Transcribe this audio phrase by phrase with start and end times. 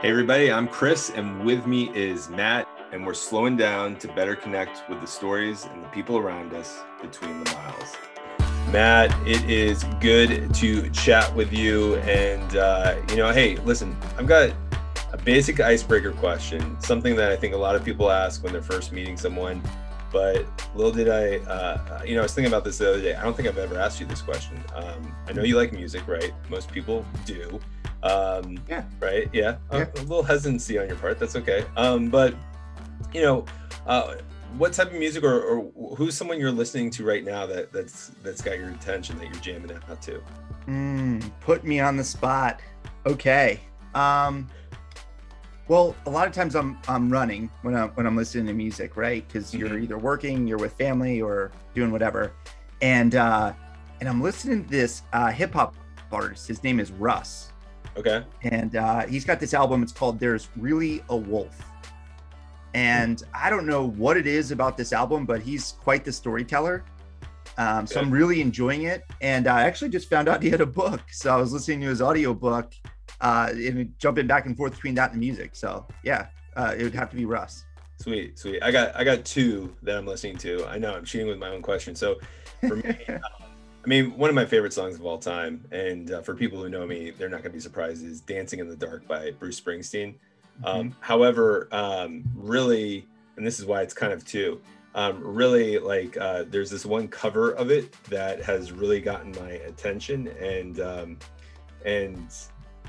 [0.00, 4.36] Hey, everybody, I'm Chris, and with me is Matt, and we're slowing down to better
[4.36, 7.96] connect with the stories and the people around us between the miles.
[8.70, 11.96] Matt, it is good to chat with you.
[11.96, 14.52] And, uh, you know, hey, listen, I've got
[15.12, 18.62] a basic icebreaker question, something that I think a lot of people ask when they're
[18.62, 19.60] first meeting someone.
[20.12, 20.46] But
[20.76, 23.16] little did I, uh, you know, I was thinking about this the other day.
[23.16, 24.62] I don't think I've ever asked you this question.
[24.76, 26.32] Um, I know you like music, right?
[26.48, 27.58] Most people do.
[28.02, 28.84] Um, yeah.
[29.00, 29.28] Right.
[29.32, 29.56] Yeah.
[29.72, 29.86] yeah.
[29.96, 31.18] A, a, little hesitancy on your part.
[31.18, 31.64] That's okay.
[31.76, 32.34] Um, but
[33.12, 33.44] you know,
[33.86, 34.16] uh,
[34.56, 38.12] what type of music or, or, who's someone you're listening to right now that that's
[38.22, 40.22] that's got your attention that you're jamming out to?
[40.66, 42.60] Mm, put me on the spot.
[43.06, 43.60] Okay.
[43.94, 44.48] Um,
[45.68, 48.96] well, a lot of times I'm I'm running when I'm when I'm listening to music,
[48.96, 49.26] right?
[49.26, 49.66] Because mm-hmm.
[49.66, 52.32] you're either working, you're with family, or doing whatever,
[52.80, 53.52] and uh,
[54.00, 55.74] and I'm listening to this uh, hip hop
[56.10, 56.48] artist.
[56.48, 57.52] His name is Russ.
[57.96, 58.24] Okay.
[58.42, 59.82] And uh, he's got this album.
[59.82, 61.64] It's called "There's Really a Wolf."
[62.74, 66.84] And I don't know what it is about this album, but he's quite the storyteller.
[67.56, 69.04] Um, so I'm really enjoying it.
[69.20, 71.00] And I actually just found out he had a book.
[71.10, 72.72] So I was listening to his audio book
[73.20, 75.56] uh, and jumping back and forth between that and the music.
[75.56, 77.64] So yeah, uh, it would have to be Russ.
[78.00, 78.62] Sweet, sweet.
[78.62, 80.64] I got I got two that I'm listening to.
[80.66, 81.96] I know I'm cheating with my own question.
[81.96, 82.16] So
[82.60, 82.96] for me,
[83.88, 86.68] I mean, one of my favorite songs of all time, and uh, for people who
[86.68, 89.58] know me, they're not going to be surprised, is "Dancing in the Dark" by Bruce
[89.58, 90.12] Springsteen.
[90.12, 90.66] Mm-hmm.
[90.66, 93.06] Um, however, um, really,
[93.38, 94.60] and this is why it's kind of two.
[94.94, 99.52] Um, really, like uh, there's this one cover of it that has really gotten my
[99.52, 101.18] attention, and um,
[101.86, 102.30] and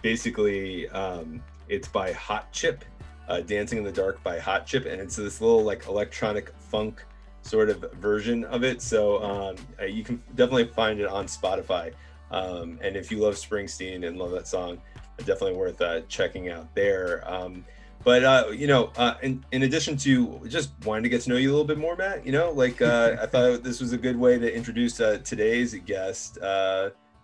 [0.02, 2.84] basically, um, it's by Hot Chip,
[3.30, 7.06] uh, "Dancing in the Dark" by Hot Chip, and it's this little like electronic funk
[7.50, 8.82] sort of version of it.
[8.82, 11.94] So um, uh, you can definitely find it on Spotify.
[12.30, 14.80] Um, and if you love Springsteen and love that song,
[15.18, 17.24] definitely worth uh, checking out there.
[17.26, 17.66] Um,
[18.04, 21.38] but uh, you know, uh, in, in addition to just wanting to get to know
[21.38, 23.98] you a little bit more, Matt, you know, like uh, I thought this was a
[23.98, 26.38] good way to introduce uh, today's guest.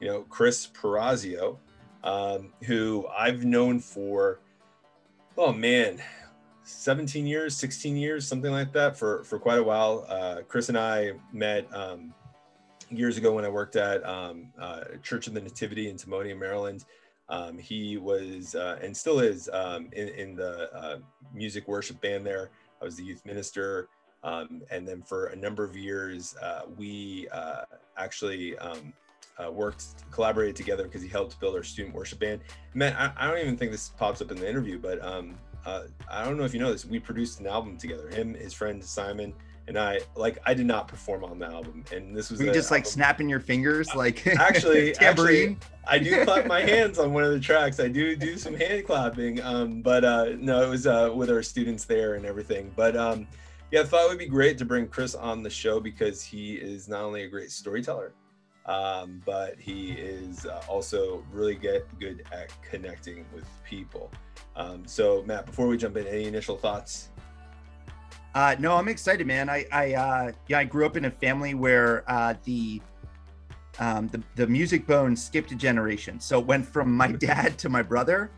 [0.01, 1.57] You know, Chris Perazio,
[2.03, 4.39] um, who I've known for,
[5.37, 6.01] oh man,
[6.65, 10.05] 17 years, 16 years, something like that for, for quite a while.
[10.09, 12.13] Uh, Chris and I met um,
[12.89, 16.85] years ago when I worked at um, uh, Church of the Nativity in Timonium, Maryland.
[17.29, 20.97] Um, he was uh, and still is um, in, in, the uh,
[21.33, 22.51] music worship band there.
[22.81, 23.87] I was the youth minister.
[24.23, 27.63] Um, and then for a number of years, uh, we uh,
[27.97, 28.93] actually um,
[29.51, 32.41] worked, collaborated together because he helped build our student worship band.
[32.73, 34.99] Man, I, I, don't even think this pops up in the interview, but
[35.65, 38.09] uh, I don't know if you know this, we produced an album together.
[38.09, 39.33] Him, his friend Simon,
[39.67, 39.99] and I.
[40.15, 42.39] Like, I did not perform on the album, and this was.
[42.39, 42.75] You just album.
[42.75, 45.57] like snapping your fingers, like actually, tambourine?
[45.61, 47.79] Actually, I do clap my hands on one of the tracks.
[47.79, 51.41] I do do some hand clapping, um, but uh, no, it was uh, with our
[51.41, 52.71] students there and everything.
[52.75, 53.27] But um,
[53.71, 56.55] yeah, I thought it would be great to bring Chris on the show because he
[56.55, 58.13] is not only a great storyteller,
[58.65, 64.11] um, but he is uh, also really get good at connecting with people.
[64.55, 67.09] Um, so, Matt, before we jump in, any initial thoughts?
[68.33, 69.49] Uh, no, I'm excited, man.
[69.49, 72.81] I, I, uh, yeah, I grew up in a family where uh, the,
[73.79, 77.69] um, the the music bone skipped a generation, so it went from my dad to
[77.69, 78.31] my brother.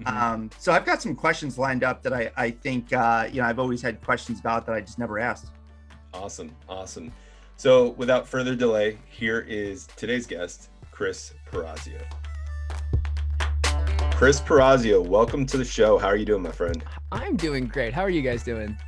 [0.00, 0.16] Mm-hmm.
[0.16, 3.46] Um, so I've got some questions lined up that I, I think, uh, you know,
[3.46, 5.52] I've always had questions about that I just never asked.
[6.14, 7.12] Awesome, awesome.
[7.60, 12.00] So, without further delay, here is today's guest, Chris Perazio.
[14.14, 15.98] Chris Perazio, welcome to the show.
[15.98, 16.82] How are you doing, my friend?
[17.12, 17.92] I'm doing great.
[17.92, 18.78] How are you guys doing?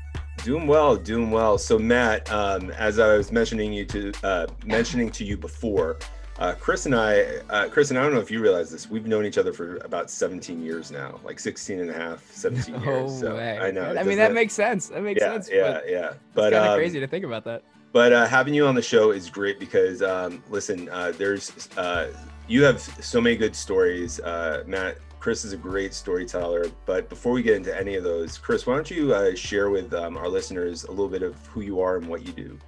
[0.42, 1.58] Doing well, doing well.
[1.58, 5.98] So, Matt, um, as I was mentioning you to uh, mentioning to you before,
[6.38, 9.06] uh, Chris and I, uh, Chris and I don't know if you realize this, we've
[9.06, 12.84] known each other for about 17 years now, like 16 and a half, 17 no
[12.84, 13.20] years.
[13.20, 13.58] So way.
[13.58, 13.82] I know.
[13.82, 14.88] I mean, that, that, makes sense.
[14.88, 15.50] That makes yeah, sense.
[15.52, 16.12] Yeah, but yeah.
[16.32, 17.64] But it's kind of um, crazy to think about that.
[17.92, 22.12] But uh, having you on the show is great because, um, listen, uh, there's, uh,
[22.48, 24.96] you have so many good stories, uh, Matt.
[25.20, 26.64] Chris is a great storyteller.
[26.84, 29.92] But before we get into any of those, Chris, why don't you uh, share with
[29.94, 32.58] um, our listeners a little bit of who you are and what you do?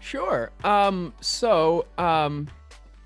[0.00, 0.50] Sure.
[0.64, 2.48] Um, so, um,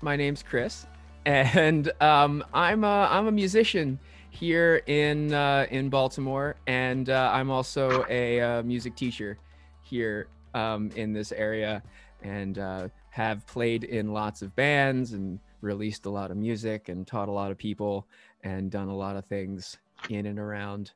[0.01, 0.85] my name's Chris,
[1.25, 3.99] and um, I'm a, I'm a musician
[4.29, 9.37] here in uh, in Baltimore, and uh, I'm also a uh, music teacher
[9.81, 11.81] here um, in this area,
[12.23, 17.07] and uh, have played in lots of bands and released a lot of music and
[17.07, 18.07] taught a lot of people
[18.43, 19.77] and done a lot of things
[20.09, 20.91] in and around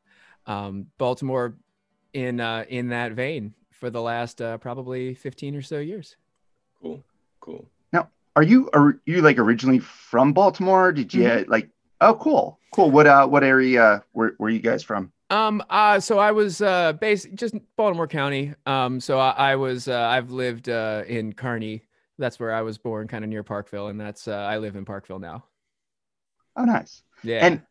[0.48, 1.56] um, Baltimore
[2.14, 6.16] in uh, in that vein for the last uh, probably 15 or so years.
[6.82, 7.04] Cool,
[7.40, 7.66] cool.
[7.92, 10.92] Now, are you are you like originally from Baltimore?
[10.92, 11.52] Did you mm-hmm.
[11.52, 11.70] like
[12.02, 12.90] Oh, cool, cool.
[12.90, 15.12] What uh, what area were were you guys from?
[15.32, 18.54] Um, uh, so I was uh, based just Baltimore County.
[18.66, 21.84] Um, so I, I was uh, I've lived uh, in Carney.
[22.20, 24.86] That's where I was born, kind of near Parkville, and that's uh, I live in
[24.86, 25.46] Parkville now.
[26.58, 27.02] Oh, nice.
[27.24, 27.46] Yeah.
[27.46, 27.62] And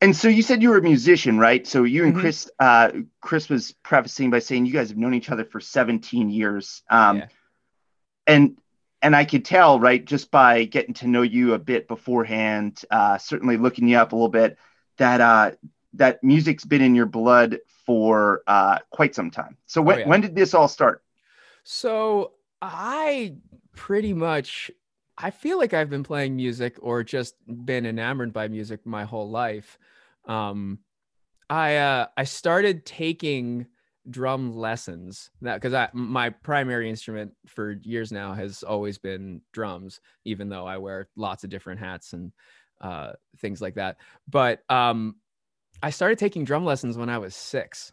[0.00, 1.66] and so you said you were a musician, right?
[1.66, 2.20] So you and Mhm.
[2.20, 6.30] Chris, uh, Chris was prefacing by saying you guys have known each other for 17
[6.30, 6.82] years.
[6.88, 7.26] Um, Yeah.
[8.28, 8.58] and
[9.02, 13.18] and I could tell, right, just by getting to know you a bit beforehand, uh,
[13.18, 14.58] certainly looking you up a little bit,
[14.98, 15.52] that uh,
[15.98, 19.56] that music's been in your blood for uh, quite some time.
[19.66, 20.08] So when Oh, yeah.
[20.08, 21.02] when did this all start?
[21.64, 23.34] So I
[23.74, 24.70] pretty much
[25.16, 29.30] I feel like I've been playing music or just been enamored by music my whole
[29.30, 29.78] life.
[30.26, 30.80] Um
[31.50, 33.66] I uh I started taking
[34.10, 40.00] drum lessons that because I my primary instrument for years now has always been drums,
[40.24, 42.32] even though I wear lots of different hats and
[42.80, 43.98] uh things like that.
[44.28, 45.16] But um
[45.82, 47.92] I started taking drum lessons when I was six.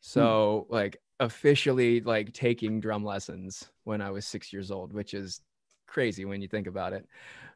[0.00, 5.40] So like officially like taking drum lessons when I was six years old, which is
[5.86, 7.06] crazy when you think about it.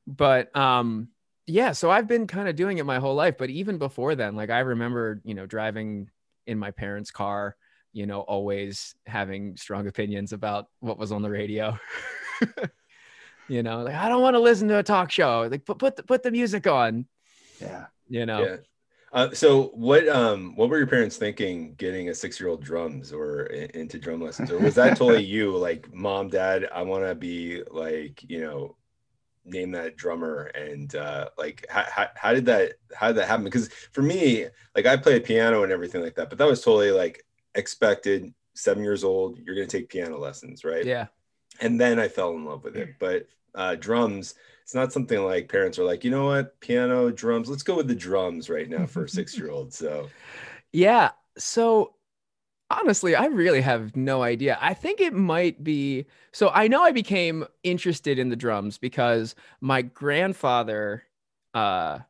[0.07, 1.09] But um
[1.47, 3.37] yeah, so I've been kind of doing it my whole life.
[3.39, 6.11] But even before then, like I remember, you know, driving
[6.47, 7.57] in my parents' car,
[7.93, 11.79] you know, always having strong opinions about what was on the radio.
[13.49, 15.49] you know, like I don't want to listen to a talk show.
[15.51, 17.07] Like put put the, put the music on,
[17.61, 17.87] Yeah.
[18.09, 18.45] you know.
[18.45, 18.57] Yeah.
[19.13, 23.13] Uh, so what um what were your parents thinking getting a six year old drums
[23.13, 24.51] or into drum lessons?
[24.51, 28.77] Or was that totally you like mom dad I want to be like you know
[29.45, 33.45] name that drummer and uh like how, how, how did that how did that happen?
[33.45, 34.47] Because for me
[34.77, 38.83] like I played piano and everything like that but that was totally like expected seven
[38.83, 40.85] years old you're gonna take piano lessons right?
[40.85, 41.07] Yeah.
[41.61, 42.99] And then I fell in love with it.
[42.99, 47.49] But uh, drums, it's not something like parents are like, you know what, piano, drums.
[47.49, 49.73] Let's go with the drums right now for a six-year-old.
[49.73, 50.09] So
[50.73, 51.11] Yeah.
[51.39, 51.95] So
[52.71, 54.59] honestly, I really have no idea.
[54.61, 59.35] I think it might be so I know I became interested in the drums because
[59.61, 61.05] my grandfather
[61.55, 62.01] uh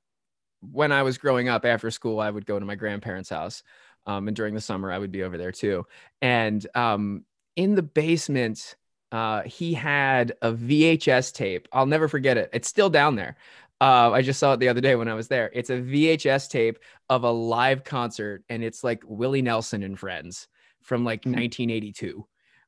[0.60, 3.62] when I was growing up after school, I would go to my grandparents' house.
[4.06, 5.86] Um, and during the summer, I would be over there too.
[6.22, 7.24] And um,
[7.56, 8.76] in the basement,
[9.12, 11.68] uh, he had a VHS tape.
[11.72, 12.50] I'll never forget it.
[12.52, 13.36] It's still down there.
[13.80, 15.50] Uh, I just saw it the other day when I was there.
[15.54, 16.78] It's a VHS tape
[17.08, 20.48] of a live concert, and it's like Willie Nelson and Friends
[20.82, 22.26] from like 1982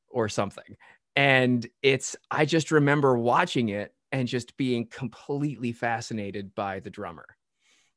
[0.09, 0.77] or something.
[1.15, 7.25] And it's, I just remember watching it and just being completely fascinated by the drummer,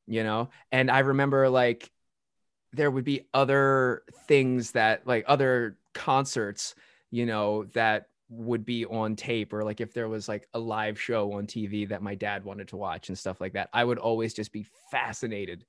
[0.07, 0.51] you know?
[0.73, 1.91] And I remember like
[2.73, 6.75] there would be other things that, like other concerts,
[7.11, 11.01] you know, that would be on tape or like if there was like a live
[11.01, 13.99] show on TV that my dad wanted to watch and stuff like that, I would
[13.99, 15.65] always just be fascinated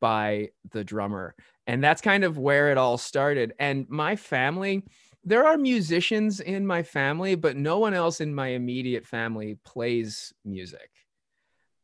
[0.00, 1.34] by the drummer.
[1.66, 3.52] And that's kind of where it all started.
[3.58, 4.84] And my family,
[5.24, 10.32] there are musicians in my family, but no one else in my immediate family plays
[10.44, 10.90] music.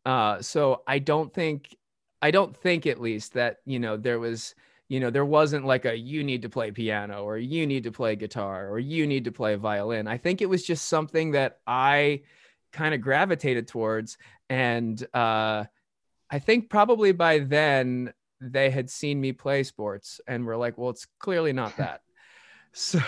[0.07, 1.77] Uh, so I don't think,
[2.23, 4.55] I don't think at least that, you know, there was,
[4.89, 7.93] you know, there wasn't like a you need to play piano or you need to
[7.93, 10.07] play guitar or you need to play violin.
[10.07, 12.23] I think it was just something that I
[12.73, 14.19] kind of gravitated towards.
[14.51, 15.65] And uh,
[16.31, 20.91] I think probably by then they had seen me play sports and were like, well,
[20.91, 22.03] it's clearly not that.
[22.73, 23.01] So,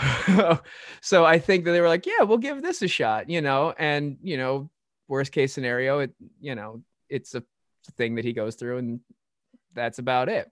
[1.02, 3.74] so I think that they were like, yeah, we'll give this a shot, you know,
[3.78, 4.70] and, you know,
[5.08, 7.42] worst case scenario, it, you know, it's a
[7.96, 9.00] thing that he goes through and
[9.76, 10.50] that's about it.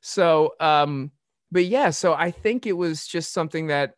[0.00, 1.10] So, um,
[1.50, 3.94] but yeah, so I think it was just something that,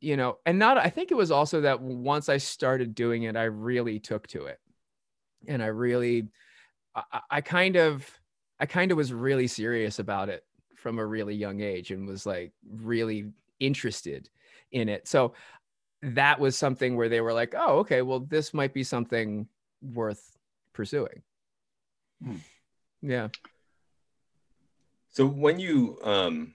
[0.00, 3.36] you know, and not, I think it was also that once I started doing it,
[3.36, 4.58] I really took to it.
[5.46, 6.28] And I really,
[6.94, 8.08] I, I kind of,
[8.58, 10.44] I kind of was really serious about it
[10.76, 13.26] from a really young age and was like really
[13.60, 14.30] interested
[14.72, 15.08] in it.
[15.08, 15.34] So
[16.02, 19.48] that was something where they were like, oh, okay, well, this might be something
[19.82, 20.36] worth
[20.72, 21.22] pursuing.
[22.22, 22.36] Hmm.
[23.02, 23.28] Yeah.
[25.16, 26.52] So when you um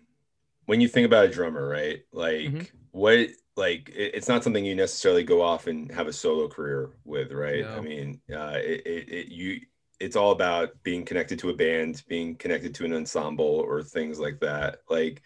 [0.66, 2.02] when you think about a drummer, right?
[2.14, 2.68] Like Mhm.
[2.92, 6.92] what like it, it's not something you necessarily go off and have a solo career
[7.04, 7.66] with, right?
[7.76, 9.62] I mean, uh it, it, it you
[10.00, 14.20] it's all about being connected to a band, being connected to an ensemble or things
[14.20, 14.82] like that.
[14.88, 15.24] Like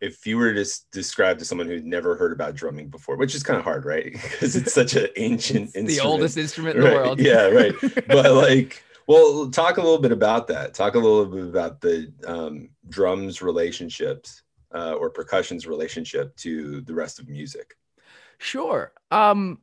[0.00, 3.34] if you were to s- describe to someone who'd never heard about drumming before, which
[3.34, 4.12] is kind of hard, right?
[4.22, 7.20] Because it's such an ancient It's the oldest instrument in the world.
[7.20, 7.74] yeah, right.
[8.08, 10.74] but like well talk a little bit about that.
[10.74, 16.94] Talk a little bit about the um, drums relationships uh, or percussion's relationship to the
[16.94, 17.74] rest of music.
[18.38, 18.92] Sure.
[19.10, 19.58] Um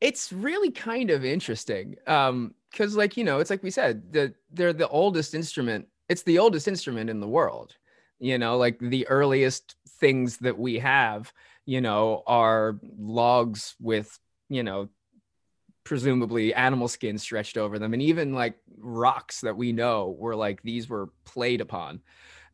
[0.00, 4.34] it's really kind of interesting um because like you know it's like we said the
[4.52, 7.74] they're the oldest instrument it's the oldest instrument in the world.
[8.20, 11.32] You know like the earliest things that we have
[11.66, 14.88] you know are logs with you know
[15.84, 20.62] presumably animal skin stretched over them and even like rocks that we know were like
[20.62, 22.00] these were played upon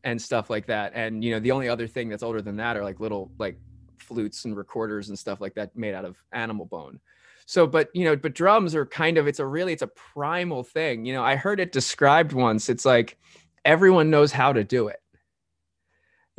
[0.03, 0.91] and stuff like that.
[0.95, 3.57] And you know the only other thing that's older than that are like little like
[3.97, 6.99] flutes and recorders and stuff like that made out of animal bone.
[7.45, 10.63] So but you know but drums are kind of it's a really it's a primal
[10.63, 11.05] thing.
[11.05, 12.69] You know i heard it described once.
[12.69, 13.17] It's like
[13.63, 15.00] everyone knows how to do it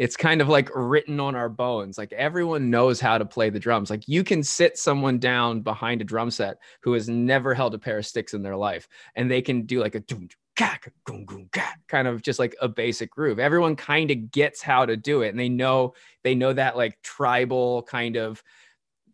[0.03, 3.61] it's kind of like written on our bones like everyone knows how to play the
[3.61, 7.73] drums like you can sit someone down behind a drum set who has never held
[7.73, 12.09] a pair of sticks in their life and they can do like a doom kind
[12.09, 13.39] of just like a basic groove.
[13.39, 15.95] Everyone kind of gets how to do it and they know
[16.25, 18.43] they know that like tribal kind of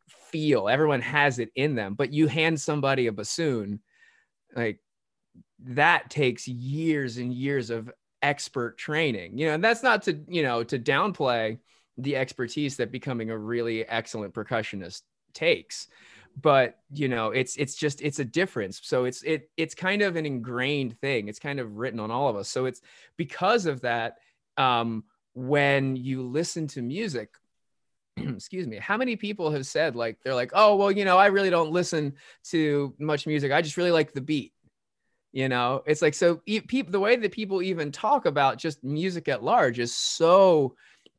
[0.09, 0.69] feel.
[0.69, 3.81] Everyone has it in them but you hand somebody a bassoon
[4.57, 4.81] like
[5.61, 7.91] that takes years and years of
[8.23, 11.59] expert training you know and that's not to you know to downplay
[11.99, 15.03] the expertise that becoming a really excellent percussionist
[15.35, 15.89] takes
[16.41, 18.81] but you know it's it's just it's a difference.
[18.83, 21.29] So it's it it's kind of an ingrained thing.
[21.29, 22.49] It's kind of written on all of us.
[22.49, 22.81] So it's
[23.17, 24.19] because of that
[24.57, 27.35] um when you listen to music
[28.17, 31.27] excuse me how many people have said like they're like oh well you know i
[31.27, 33.53] really don't listen to much music.
[33.53, 34.53] I just really like the beat
[35.39, 35.85] you know?
[35.87, 39.79] It's like so people the way that people even talk about just music at large
[39.79, 40.75] is so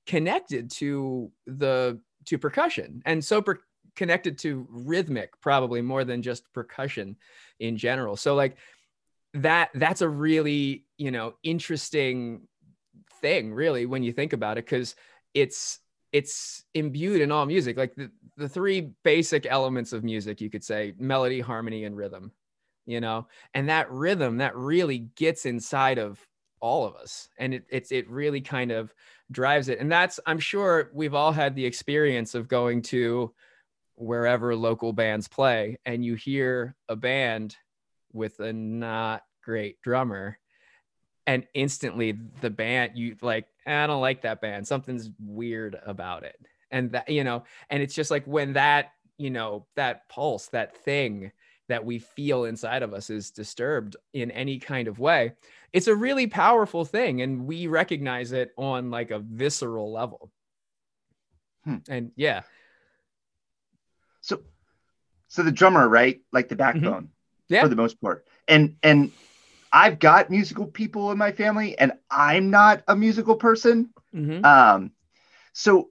[0.05, 3.61] connected to the to percussion and so per-
[3.95, 7.15] connected to rhythmic probably more than just percussion
[7.61, 8.17] in general.
[8.17, 8.57] So like
[9.35, 12.41] that that's a really you know interesting
[13.21, 14.95] thing really when you think about it because
[15.33, 15.79] it's
[16.11, 17.77] it's imbued in all music.
[17.77, 22.33] Like the, the three basic elements of music you could say melody harmony and rhythm
[22.89, 26.19] you know and that rhythm that really gets inside of
[26.60, 28.93] all of us and it, it's it really kind of
[29.31, 33.31] drives it and that's i'm sure we've all had the experience of going to
[33.96, 37.55] wherever local bands play and you hear a band
[38.12, 40.38] with a not great drummer
[41.27, 46.38] and instantly the band you like i don't like that band something's weird about it
[46.72, 50.75] and that you know and it's just like when that you know that pulse that
[50.77, 51.31] thing
[51.69, 55.33] that we feel inside of us is disturbed in any kind of way
[55.71, 60.29] it's a really powerful thing and we recognize it on like a visceral level
[61.63, 61.77] hmm.
[61.88, 62.41] and yeah
[64.21, 64.41] so
[65.29, 66.79] so the drummer right like the mm-hmm.
[66.79, 67.53] backbone mm-hmm.
[67.53, 67.61] yeah.
[67.61, 69.11] for the most part and and
[69.71, 73.89] I've got musical people in my family, and I'm not a musical person.
[74.15, 74.43] Mm-hmm.
[74.43, 74.91] Um,
[75.53, 75.89] so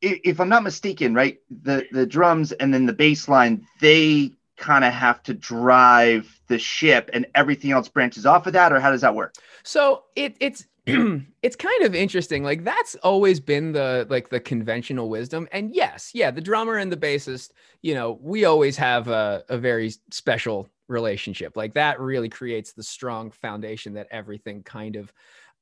[0.00, 4.84] if, I'm not mistaken, right, the the drums and then the bass line, they kind
[4.84, 8.90] of have to drive the ship, and everything else branches off of that, or how
[8.90, 9.34] does that work?
[9.62, 12.44] So it it's it's kind of interesting.
[12.44, 15.48] Like that's always been the like the conventional wisdom.
[15.52, 17.50] And yes, yeah, the drummer and the bassist,
[17.82, 22.82] you know, we always have a, a very special relationship like that really creates the
[22.82, 25.12] strong foundation that everything kind of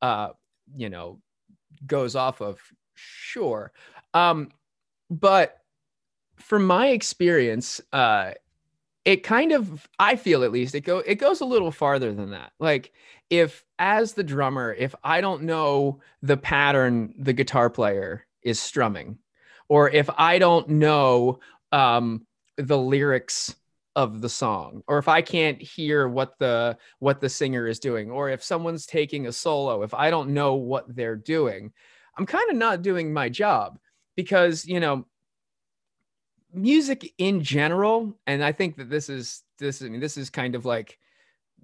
[0.03, 0.29] uh
[0.77, 1.21] you know
[1.85, 2.61] goes off of
[2.95, 3.73] sure
[4.15, 4.49] um
[5.11, 5.59] but
[6.37, 8.33] from my experience uh
[9.05, 12.31] it kind of i feel at least it go it goes a little farther than
[12.31, 12.53] that.
[12.59, 12.93] Like
[13.31, 19.19] if as the drummer if i don't know the pattern the guitar player is strumming
[19.69, 21.39] or if i don't know
[21.73, 22.25] um
[22.57, 23.55] the lyrics
[23.97, 28.11] of the song or if i can't hear what the what the singer is doing
[28.11, 31.73] or if someone's taking a solo if i don't know what they're doing
[32.17, 33.79] i'm kind of not doing my job
[34.17, 35.07] because you know
[36.53, 40.55] music in general and i think that this is this i mean this is kind
[40.55, 40.99] of like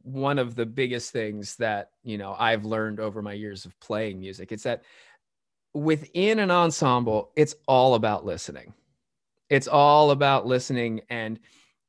[0.02, 4.18] one of the biggest things that you know i've learned over my years of playing
[4.18, 4.52] music.
[4.52, 4.82] It's that
[5.74, 8.74] within an ensemble it's all about listening.
[9.48, 11.02] It's all about listening.
[11.08, 11.38] And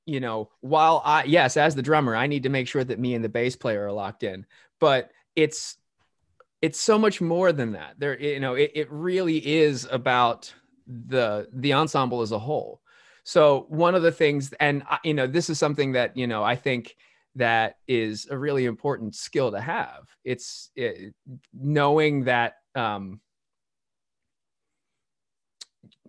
[0.05, 3.15] you know, while I, yes, as the drummer, I need to make sure that me
[3.15, 4.45] and the bass player are locked in,
[4.79, 5.77] but it's,
[6.63, 7.95] it's so much more than that.
[7.99, 10.53] There, you know, it, it really is about
[10.87, 12.79] the, the ensemble as a whole.
[13.25, 16.55] So one of the things, and you know, this is something that, you know, I
[16.55, 16.95] think
[17.35, 20.07] that is a really important skill to have.
[20.23, 21.13] It's it,
[21.53, 23.19] knowing that, um,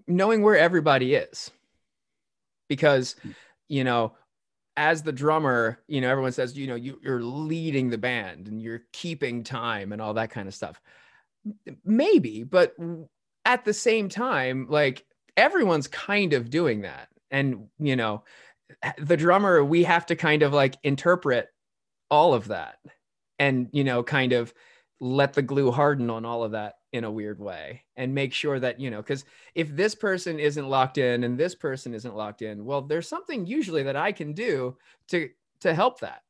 [0.06, 1.50] knowing where everybody is
[2.68, 3.32] because hmm
[3.66, 4.12] you know,
[4.76, 8.60] as the drummer, you know, everyone says, you know, you, you're leading the band and
[8.60, 10.80] you're keeping time and all that kind of stuff.
[11.84, 12.74] Maybe, but
[13.44, 15.04] at the same time, like
[15.36, 17.08] everyone's kind of doing that.
[17.30, 18.22] and you know
[18.82, 21.48] eh, the drummer we have to kind of like interpret
[22.10, 22.78] all of that
[23.38, 24.54] and you know kind of
[25.00, 28.60] let the glue harden on all of that in a weird way and make sure
[28.60, 29.24] that you know because
[29.56, 33.44] if this person isn't locked in and this person isn't locked in well there's something
[33.44, 34.76] usually that i can do
[35.08, 36.22] to to help that.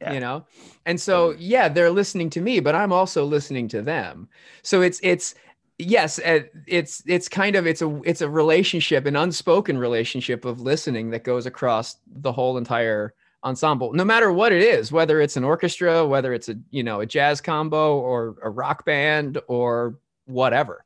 [0.00, 0.12] Yeah.
[0.12, 0.44] you know?
[0.86, 1.40] And so mm-hmm.
[1.40, 4.28] yeah they're listening to me but i'm also listening to them.
[4.62, 5.34] So it's it's
[5.78, 10.60] yes uh, it's it's kind of it's a it's a relationship an unspoken relationship of
[10.60, 13.14] listening that goes across the whole entire
[13.44, 17.00] ensemble no matter what it is whether it's an orchestra whether it's a you know
[17.00, 20.84] a jazz combo or a rock band or whatever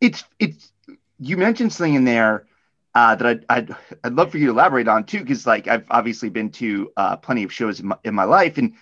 [0.00, 0.72] it's it's
[1.18, 2.46] you mentioned something in there
[2.94, 5.86] uh, that I'd, I'd, I'd love for you to elaborate on too because like i've
[5.90, 8.74] obviously been to uh, plenty of shows in my, in my life and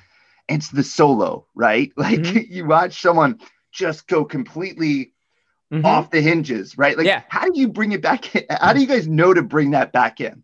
[0.48, 2.52] it's the solo right like mm-hmm.
[2.52, 3.38] you watch someone
[3.72, 5.12] just go completely
[5.72, 5.86] mm-hmm.
[5.86, 7.22] off the hinges right like yeah.
[7.28, 8.44] how do you bring it back in?
[8.50, 10.42] how do you guys know to bring that back in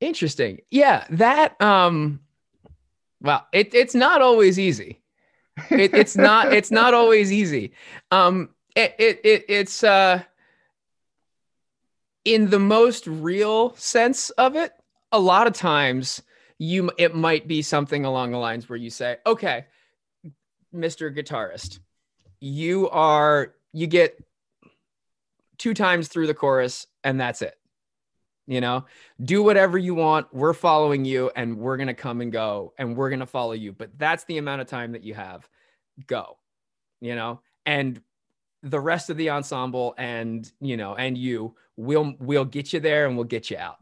[0.00, 0.60] Interesting.
[0.70, 2.20] Yeah, that um
[3.22, 5.00] well, it, it's not always easy.
[5.70, 7.72] It, it's not it's not always easy.
[8.10, 10.22] Um it, it, it it's uh
[12.24, 14.72] in the most real sense of it,
[15.12, 16.22] a lot of times
[16.58, 19.64] you it might be something along the lines where you say, "Okay,
[20.74, 21.14] Mr.
[21.14, 21.78] Guitarist,
[22.40, 24.18] you are you get
[25.58, 27.56] two times through the chorus and that's it
[28.46, 28.84] you know?
[29.22, 32.96] Do whatever you want we're following you and we're going to come and go and
[32.96, 35.48] we're going to follow you but that's the amount of time that you have.
[36.06, 36.38] Go
[37.00, 37.40] you know?
[37.64, 38.00] And
[38.62, 43.06] the rest of the ensemble and you know and you We'll we'll get you there
[43.06, 43.76] and we'll get you out.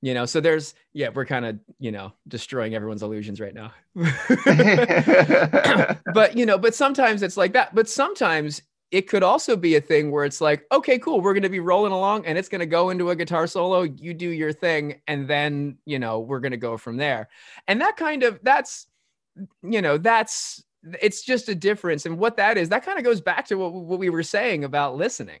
[0.00, 3.72] You know so there's yeah we're kind of you know destroying everyone's illusions right now.
[6.14, 7.74] But you know but sometimes it's like that.
[7.74, 11.44] But sometimes it could also be a thing where it's like, okay, cool, we're going
[11.44, 13.82] to be rolling along and it's going to go into a guitar solo.
[13.82, 15.00] You do your thing.
[15.06, 17.28] And then, you know, we're going to go from there.
[17.68, 18.88] And that kind of, that's,
[19.62, 20.64] you know, that's,
[21.00, 22.04] it's just a difference.
[22.04, 24.64] And what that is, that kind of goes back to what, what we were saying
[24.64, 25.40] about listening,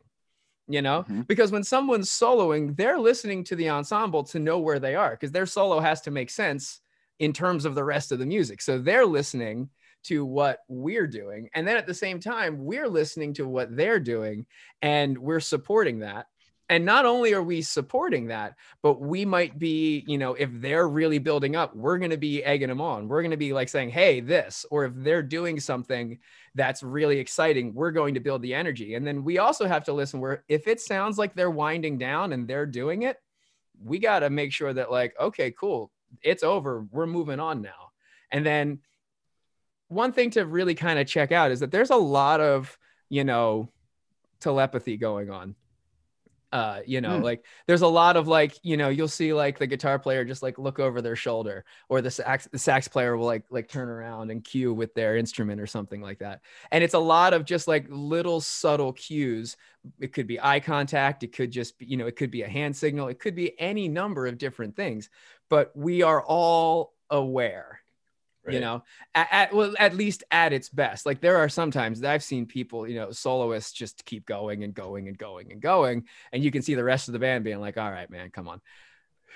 [0.68, 1.22] you know, mm-hmm.
[1.22, 5.32] because when someone's soloing, they're listening to the ensemble to know where they are because
[5.32, 6.80] their solo has to make sense
[7.18, 8.62] in terms of the rest of the music.
[8.62, 9.70] So they're listening
[10.04, 11.48] to what we're doing.
[11.54, 14.46] And then at the same time, we're listening to what they're doing
[14.82, 16.26] and we're supporting that.
[16.68, 20.88] And not only are we supporting that, but we might be, you know, if they're
[20.88, 23.08] really building up, we're going to be egging them on.
[23.08, 26.20] We're going to be like saying, hey, this, or if they're doing something
[26.54, 28.94] that's really exciting, we're going to build the energy.
[28.94, 32.32] And then we also have to listen where if it sounds like they're winding down
[32.32, 33.16] and they're doing it,
[33.82, 35.90] we got to make sure that, like, okay, cool,
[36.22, 36.86] it's over.
[36.92, 37.90] We're moving on now.
[38.30, 38.78] And then
[39.90, 43.24] one thing to really kind of check out is that there's a lot of, you
[43.24, 43.68] know,
[44.38, 45.56] telepathy going on.
[46.52, 47.22] Uh, you know, mm.
[47.22, 50.42] like there's a lot of like, you know, you'll see like the guitar player just
[50.42, 53.88] like look over their shoulder, or the sax the sax player will like like turn
[53.88, 56.40] around and cue with their instrument or something like that.
[56.72, 59.56] And it's a lot of just like little subtle cues.
[60.00, 62.48] It could be eye contact, it could just be, you know, it could be a
[62.48, 65.08] hand signal, it could be any number of different things.
[65.48, 67.79] But we are all aware
[68.44, 68.54] Right.
[68.54, 68.82] you know
[69.14, 71.04] at, at, well at least at its best.
[71.04, 74.72] Like there are sometimes that i've seen people you know soloists just keep going and
[74.72, 77.60] going and going and going and you can see the rest of the band being
[77.60, 78.60] like all right man come on.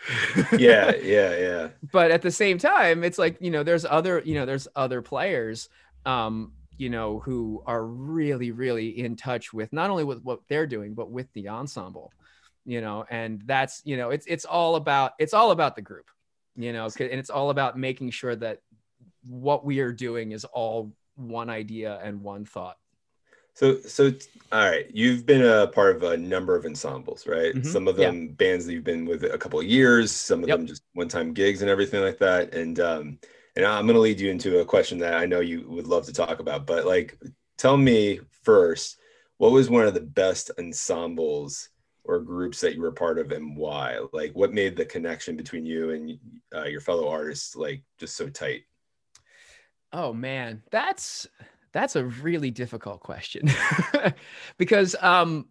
[0.58, 1.68] Yeah yeah yeah.
[1.92, 5.02] But at the same time it's like you know there's other you know there's other
[5.02, 5.68] players
[6.06, 10.66] um you know who are really really in touch with not only with what they're
[10.66, 12.12] doing but with the ensemble
[12.64, 16.10] you know and that's you know it's it's all about it's all about the group
[16.56, 18.60] you know and it's all about making sure that
[19.28, 22.76] what we are doing is all one idea and one thought.
[23.54, 24.10] So, so
[24.50, 27.54] all right, you've been a part of a number of ensembles, right?
[27.54, 27.68] Mm-hmm.
[27.68, 28.32] Some of them yeah.
[28.32, 30.58] bands that you've been with a couple of years, some of yep.
[30.58, 32.52] them just one-time gigs and everything like that.
[32.52, 33.18] And um,
[33.54, 36.06] and I'm going to lead you into a question that I know you would love
[36.06, 37.16] to talk about, but like,
[37.56, 38.98] tell me first,
[39.38, 41.68] what was one of the best ensembles
[42.02, 44.00] or groups that you were part of, and why?
[44.12, 46.18] Like, what made the connection between you and
[46.52, 48.62] uh, your fellow artists like just so tight?
[49.94, 51.28] Oh man, that's
[51.70, 53.48] that's a really difficult question
[54.58, 55.46] because um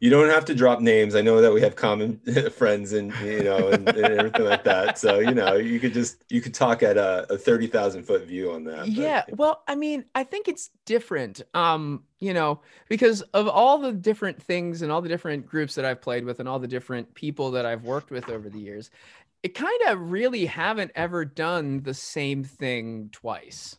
[0.00, 1.14] you don't have to drop names.
[1.14, 2.18] I know that we have common
[2.56, 4.98] friends and you know and, and, everything like that.
[4.98, 8.26] So you know you could just you could talk at a, a thirty thousand foot
[8.26, 8.88] view on that.
[8.88, 11.42] Yeah, but, well, I mean, I think it's different.
[11.54, 15.84] Um, you know, because of all the different things and all the different groups that
[15.84, 18.90] I've played with and all the different people that I've worked with over the years,
[19.44, 23.78] it kind of really haven't ever done the same thing twice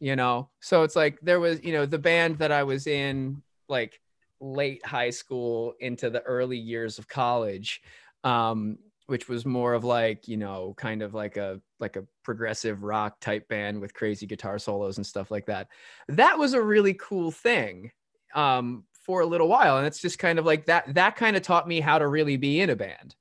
[0.00, 0.48] you know?
[0.60, 4.00] So it's like there was you know the band that i was in like
[4.40, 7.82] late high school into the early years of college
[8.24, 12.82] um, which was more of like you know kind of like a like a progressive
[12.82, 15.68] rock type band with crazy guitar solos and stuff like that.
[16.08, 17.92] That was a really cool thing
[18.34, 19.78] um, for a little while.
[19.78, 22.36] And it's just kind of like that that kind of taught me how to really
[22.36, 23.14] be in a band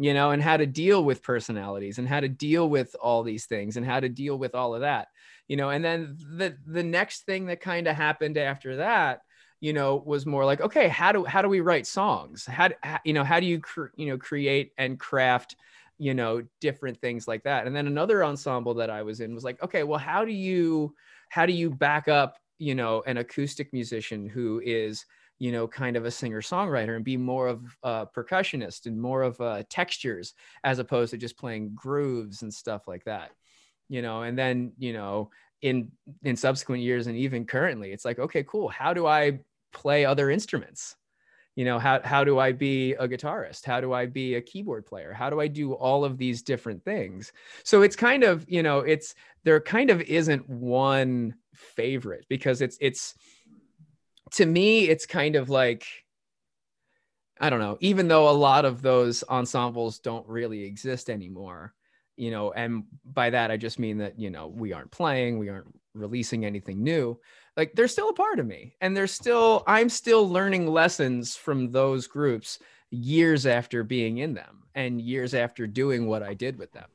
[0.00, 3.44] you know and how to deal with personalities and how to deal with all these
[3.44, 5.08] things and how to deal with all of that
[5.50, 9.22] you know and then the the next thing that kind of happened after that
[9.60, 12.46] you know was more like okay how do how do we write songs?
[12.46, 13.60] How, how you know how do you
[13.96, 15.56] you know create and craft
[15.98, 17.66] you know different things like that?
[17.66, 20.94] And then another ensemble that i was in was like okay well how do you
[21.30, 25.04] how do you back up you know an acoustic musician who is
[25.40, 29.22] you know kind of a singer songwriter and be more of a percussionist and more
[29.22, 30.32] of uh, textures
[30.62, 33.32] as opposed to just playing grooves and stuff like that
[33.90, 35.90] you know and then you know in
[36.22, 38.68] in subsequent years and even currently it's like okay cool.
[38.68, 39.40] How do i
[39.72, 40.96] play other instruments?
[41.56, 43.66] You know how, how do i be a guitarist?
[43.66, 45.12] How do i be a keyboard player?
[45.12, 47.32] How do i do all of these different things?
[47.64, 52.78] So it's kind of you know it's there kind of isn't one favorite because it's
[52.80, 53.14] it's
[54.32, 55.84] to me it's kind of like
[57.40, 61.74] i don't know even though a lot of those ensembles don't really exist anymore
[62.16, 65.48] you know and by that i just mean that you know we aren't playing we
[65.48, 67.18] aren't releasing anything new.
[67.56, 71.70] Like they're still a part of me and they're still i'm still learning lessons from
[71.72, 72.58] those groups
[72.90, 76.88] years after being in them and years after doing what i did with them.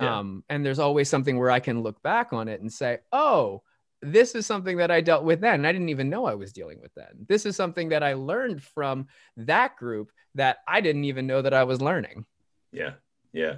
[0.00, 0.18] Yeah.
[0.18, 3.62] um, and there's always something where i can look back on it and say oh
[4.00, 5.54] this is something that i dealt with then.
[5.54, 7.26] And i didn't even know i was dealing with then.
[7.28, 11.54] This is something that i learned from that group that i didn't even know that
[11.54, 12.24] i was learning.
[12.72, 12.94] Yeah.
[13.32, 13.56] Yeah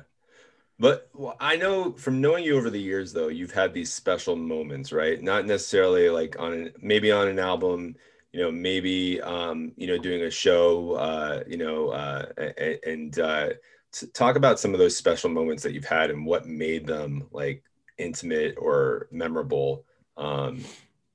[0.80, 4.92] but I know from knowing you over the years, though, you've had these special moments,
[4.92, 5.22] right?
[5.22, 7.94] Not necessarily like on an, maybe on an album,
[8.32, 12.26] you know, maybe um, you know doing a show, uh, you know, uh,
[12.86, 13.50] and uh,
[14.14, 17.62] talk about some of those special moments that you've had and what made them like
[17.98, 19.84] intimate or memorable
[20.16, 20.64] um,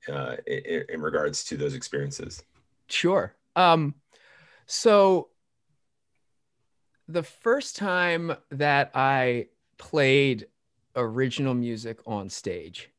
[0.08, 2.44] uh, in, in regards to those experiences.
[2.88, 3.36] Sure.
[3.56, 3.96] Um,
[4.68, 5.30] so
[7.08, 10.48] the first time that I played
[10.96, 12.90] original music on stage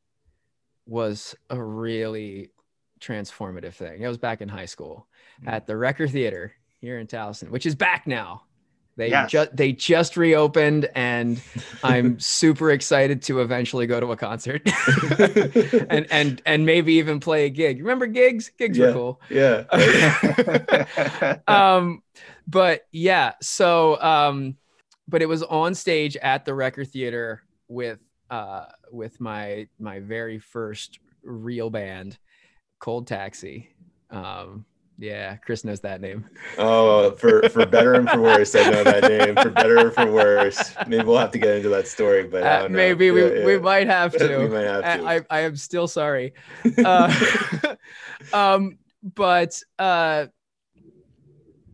[0.86, 2.50] was a really
[3.00, 4.02] transformative thing.
[4.02, 5.06] It was back in high school
[5.40, 5.48] mm-hmm.
[5.48, 8.42] at the Recher Theater here in Towson, which is back now.
[8.96, 9.30] They yes.
[9.30, 11.38] just they just reopened, and
[11.82, 14.62] I'm super excited to eventually go to a concert,
[15.90, 17.80] and and and maybe even play a gig.
[17.80, 18.50] Remember gigs?
[18.56, 18.86] Gigs yeah.
[18.86, 19.20] were cool.
[19.28, 19.64] Yeah.
[21.46, 22.02] um,
[22.46, 24.56] but yeah, so um,
[25.08, 27.98] but it was on stage at the Recher theater with
[28.30, 32.18] uh with my my very first real band
[32.78, 33.70] cold taxi.
[34.10, 34.64] Um
[34.98, 36.24] yeah chris knows that name.
[36.58, 39.36] Oh for for better and for worse i know that name.
[39.36, 40.74] For better or for worse.
[40.86, 43.44] Maybe we'll have to get into that story but uh, maybe we, yeah.
[43.44, 44.38] we might have to.
[44.38, 45.06] we might have to.
[45.06, 46.34] I, I, I am still sorry.
[46.84, 47.76] Uh,
[48.32, 50.26] um but uh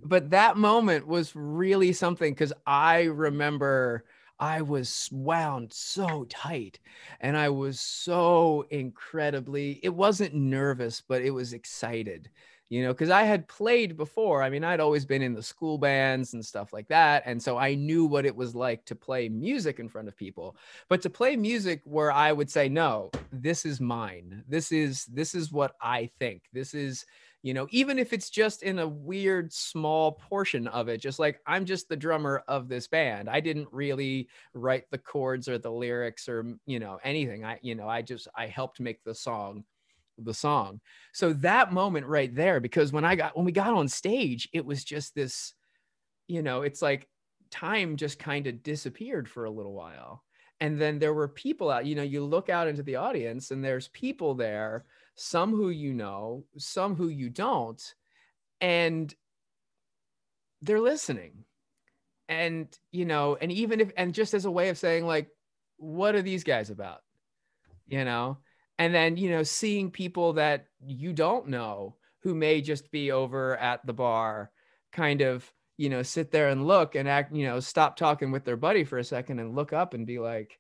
[0.05, 4.05] but that moment was really something because I remember
[4.39, 6.81] I was wound so tight
[7.21, 12.29] and I was so incredibly, it wasn't nervous, but it was excited,
[12.69, 14.43] you know, because I had played before.
[14.43, 17.23] I mean, I'd always been in the school bands and stuff like that.
[17.25, 20.57] And so I knew what it was like to play music in front of people,
[20.89, 24.43] but to play music where I would say, no, this is mine.
[24.49, 26.43] This is, this is what I think.
[26.53, 27.07] This is,
[27.43, 31.41] you know even if it's just in a weird small portion of it just like
[31.47, 33.29] i'm just the drummer of this band.
[33.29, 37.45] I didn't really write the chords or the lyrics or you know anything.
[37.45, 39.65] I you know i just i helped make the song
[40.19, 40.81] the song.
[41.13, 44.65] So that moment right there because when i got when we got on stage it
[44.65, 45.55] was just this
[46.29, 47.09] you know it's like
[47.51, 50.23] time just kind of disappeared for a little while.
[50.61, 53.65] And then there were people out you know you look out into the audience and
[53.65, 54.85] there's people there
[55.23, 57.81] some who you know, some who you don't,
[58.61, 59.15] and
[60.63, 61.45] they're listening.
[62.29, 65.29] And, you know, and even if, and just as a way of saying, like,
[65.77, 67.03] what are these guys about?
[67.87, 68.39] You know,
[68.79, 73.57] and then, you know, seeing people that you don't know who may just be over
[73.57, 74.51] at the bar
[74.93, 78.45] kind of, you know, sit there and look and act, you know, stop talking with
[78.45, 80.59] their buddy for a second and look up and be like,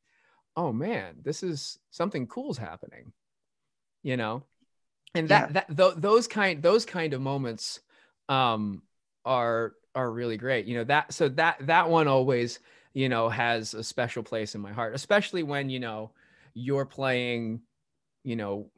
[0.57, 3.12] oh man, this is something cool's happening
[4.03, 4.42] you know
[5.14, 5.53] and that yeah.
[5.66, 7.81] that th- those kind those kind of moments
[8.29, 8.83] um
[9.25, 12.61] are are really great you know that so that that one always
[12.94, 16.11] you know has a special place in my heart especially when you know
[16.55, 17.61] you're playing
[18.25, 18.70] you know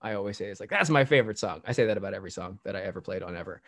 [0.00, 1.62] I always say it's like that's my favorite song.
[1.64, 3.62] I say that about every song that I ever played on ever.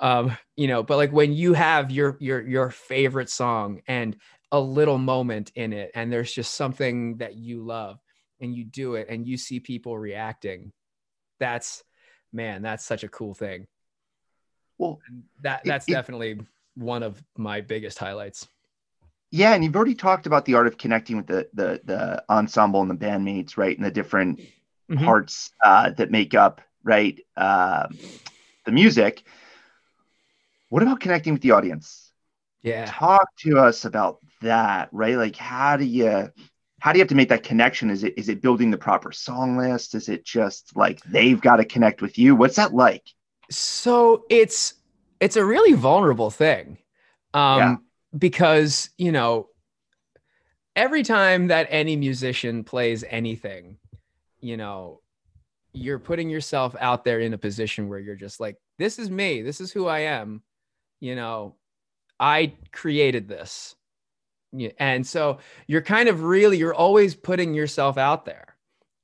[0.00, 4.16] Um, you know, but like when you have your your your favorite song and
[4.52, 7.98] a little moment in it and there's just something that you love
[8.40, 10.72] and you do it and you see people reacting,
[11.38, 11.82] that's
[12.32, 13.66] man, that's such a cool thing.
[14.78, 15.00] Well,
[15.42, 16.40] that that's it, definitely
[16.74, 18.48] one of my biggest highlights.
[19.30, 22.82] Yeah, and you've already talked about the art of connecting with the the the ensemble
[22.82, 24.40] and the bandmates, right, and the different
[24.90, 25.04] mm-hmm.
[25.04, 27.88] parts uh, that make up right uh,
[28.64, 29.22] the music.
[30.68, 32.12] What about connecting with the audience?
[32.62, 35.16] Yeah, talk to us about that, right?
[35.16, 36.30] Like, how do you
[36.84, 37.88] how do you have to make that connection?
[37.88, 39.94] Is it is it building the proper song list?
[39.94, 42.36] Is it just like they've got to connect with you?
[42.36, 43.08] What's that like?
[43.50, 44.74] So it's
[45.18, 46.76] it's a really vulnerable thing.
[47.32, 47.76] Um yeah.
[48.18, 49.48] because, you know,
[50.76, 53.78] every time that any musician plays anything,
[54.40, 55.00] you know,
[55.72, 59.40] you're putting yourself out there in a position where you're just like, this is me,
[59.40, 60.42] this is who I am.
[61.00, 61.56] You know,
[62.20, 63.74] I created this.
[64.78, 68.54] And so you're kind of really, you're always putting yourself out there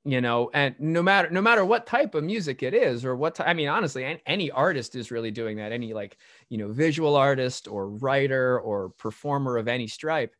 [0.03, 3.39] you know and no matter no matter what type of music it is or what
[3.41, 6.17] i mean honestly any artist is really doing that any like
[6.49, 10.35] you know visual artist or writer or performer of any stripe.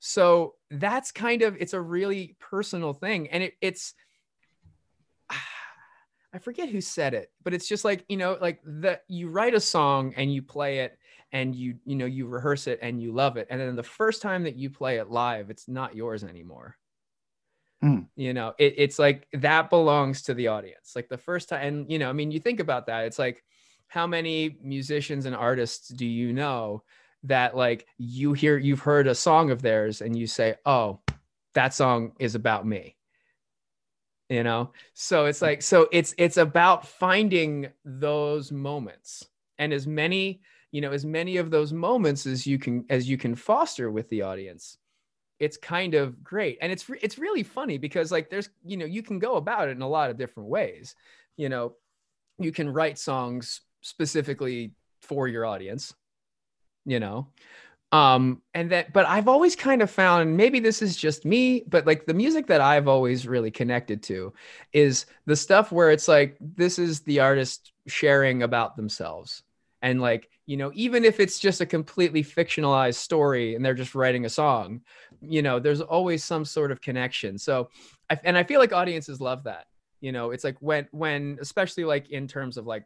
[0.00, 3.94] So that's kind of it's a really personal thing and it, it's
[6.32, 9.54] i forget who said it but it's just like you know like that you write
[9.54, 10.97] a song and you play it
[11.32, 14.22] and you you know you rehearse it and you love it and then the first
[14.22, 16.76] time that you play it live it's not yours anymore
[17.82, 18.08] Mm.
[18.16, 20.92] You know, it, it's like that belongs to the audience.
[20.96, 23.04] Like the first time, and you know, I mean, you think about that.
[23.04, 23.42] It's like,
[23.86, 26.82] how many musicians and artists do you know
[27.22, 31.00] that like you hear, you've heard a song of theirs and you say, oh,
[31.54, 32.96] that song is about me.
[34.28, 40.42] You know, so it's like, so it's it's about finding those moments and as many,
[40.70, 44.08] you know, as many of those moments as you can as you can foster with
[44.08, 44.78] the audience.
[45.38, 46.58] It's kind of great.
[46.60, 49.72] And it's it's really funny because like there's you know you can go about it
[49.72, 50.94] in a lot of different ways.
[51.36, 51.74] You know
[52.38, 55.94] you can write songs specifically for your audience
[56.88, 57.28] you know?
[57.90, 61.86] Um and that but i've always kind of found maybe this is just me but
[61.86, 64.34] like the music that i've always really connected to
[64.74, 69.42] is the stuff where it's like this is the artist sharing about themselves
[69.82, 73.94] and like you know even if it's just a completely fictionalized story and they're just
[73.94, 74.80] writing a song
[75.20, 77.68] you know there's always some sort of connection so
[78.10, 79.66] I, and i feel like audiences love that
[80.00, 82.84] you know it's like when when especially like in terms of like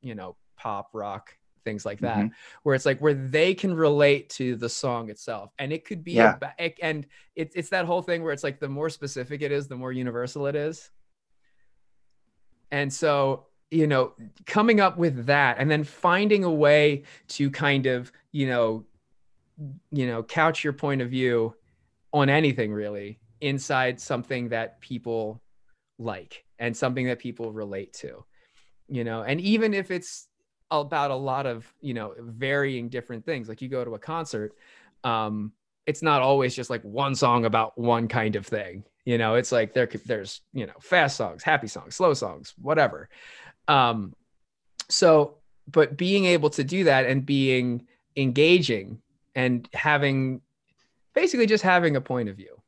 [0.00, 2.34] you know pop rock things like that mm-hmm.
[2.62, 6.12] where it's like where they can relate to the song itself and it could be
[6.12, 6.36] yeah.
[6.58, 9.68] a, and it's it's that whole thing where it's like the more specific it is
[9.68, 10.90] the more universal it is
[12.70, 14.12] and so you know
[14.46, 18.84] coming up with that and then finding a way to kind of you know
[19.90, 21.54] you know couch your point of view
[22.12, 25.40] on anything really inside something that people
[25.98, 28.24] like and something that people relate to
[28.90, 29.22] you know?
[29.22, 30.26] And even if it's
[30.70, 34.52] about a lot of you know varying different things like you go to a concert
[35.02, 35.50] um
[35.84, 39.34] it's not always just like one song about one kind of thing you know?
[39.34, 43.08] It's like there there's you know fast songs happy songs slow songs whatever
[43.70, 44.14] um,
[44.88, 45.36] so,
[45.68, 49.00] but being able to do that and being engaging
[49.36, 50.40] and having
[51.14, 52.60] basically just having a point of view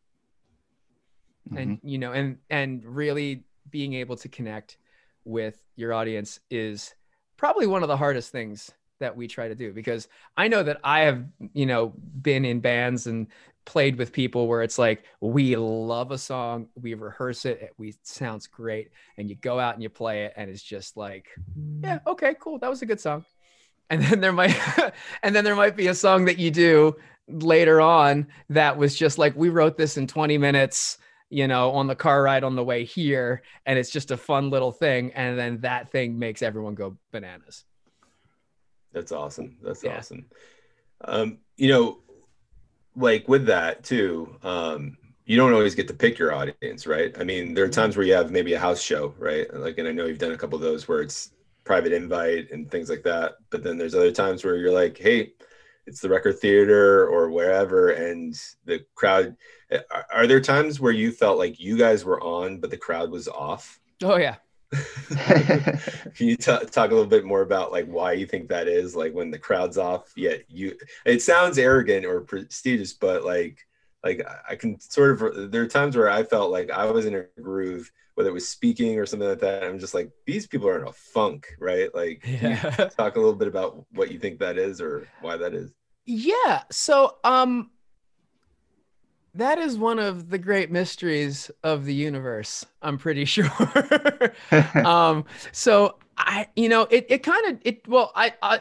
[1.48, 1.58] mm-hmm.
[1.58, 4.76] and you know and and really being able to connect
[5.24, 6.94] with your audience is
[7.36, 10.78] probably one of the hardest things that we try to do because I know that
[10.84, 13.26] I have, you know, been in bands and
[13.64, 17.94] played with people where it's like we love a song, we rehearse it, it we
[18.02, 21.26] sounds great, and you go out and you play it, and it's just like,
[21.82, 23.24] yeah, okay, cool, that was a good song.
[23.90, 24.56] And then there might,
[25.22, 26.96] and then there might be a song that you do
[27.28, 30.98] later on that was just like we wrote this in 20 minutes
[31.32, 33.42] you know, on the car ride on the way here.
[33.64, 35.12] And it's just a fun little thing.
[35.14, 37.64] And then that thing makes everyone go bananas.
[38.92, 39.56] That's awesome.
[39.62, 39.96] That's yeah.
[39.96, 40.26] awesome.
[41.02, 42.01] Um, you know,
[42.96, 47.16] like with that too, um, you don't always get to pick your audience, right?
[47.18, 47.80] I mean, there are mm-hmm.
[47.80, 49.52] times where you have maybe a house show, right?
[49.54, 51.32] Like, and I know you've done a couple of those where it's
[51.64, 53.34] private invite and things like that.
[53.50, 55.32] But then there's other times where you're like, hey,
[55.86, 59.36] it's the Recher theater or wherever, and the crowd.
[59.90, 63.10] Are, are there times where you felt like you guys were on, but the crowd
[63.10, 63.80] was off?
[64.02, 64.36] Oh yeah,
[66.14, 68.96] Can you t- talk a little bit more about like why you think that is?
[68.96, 70.76] Like when the crowd's off, yet you.
[71.04, 73.58] It sounds arrogant or prestigious, but like
[74.04, 77.14] like I can sort of there are times where I felt like I was in
[77.14, 79.64] a groove, whether it was speaking or something like that.
[79.64, 81.94] I'm just like these people are in a funk, right?
[81.94, 82.60] Like Yeah.
[82.96, 85.72] talk a little bit about what you think that is or why that is.
[86.04, 86.62] Yeah.
[86.70, 87.70] So, um,
[89.34, 92.66] that is one of the great mysteries of the universe.
[92.82, 93.48] I'm pretty sure.
[94.84, 98.60] um, so I, you know, it, it kind of, it, well, I, I,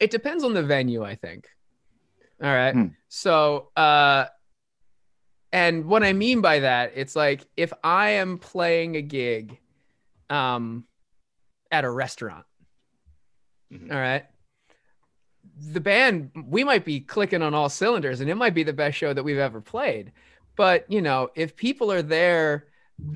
[0.00, 1.48] it depends on the venue, I think.
[2.42, 2.72] All right.
[2.74, 2.86] Hmm.
[3.08, 4.26] So, uh,
[5.52, 9.58] and what I mean by that, it's like if I am playing a gig,
[10.28, 10.84] um,
[11.70, 12.44] at a restaurant,
[13.72, 13.90] Mhm.
[13.92, 14.24] all right,
[15.72, 18.96] the band we might be clicking on all cylinders and it might be the best
[18.96, 20.12] show that we've ever played.
[20.56, 22.66] But you know if people are there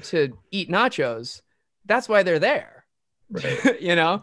[0.05, 1.43] to eat nachos
[1.87, 2.85] that's why they're there.
[3.31, 3.81] Right.
[3.81, 4.23] you know?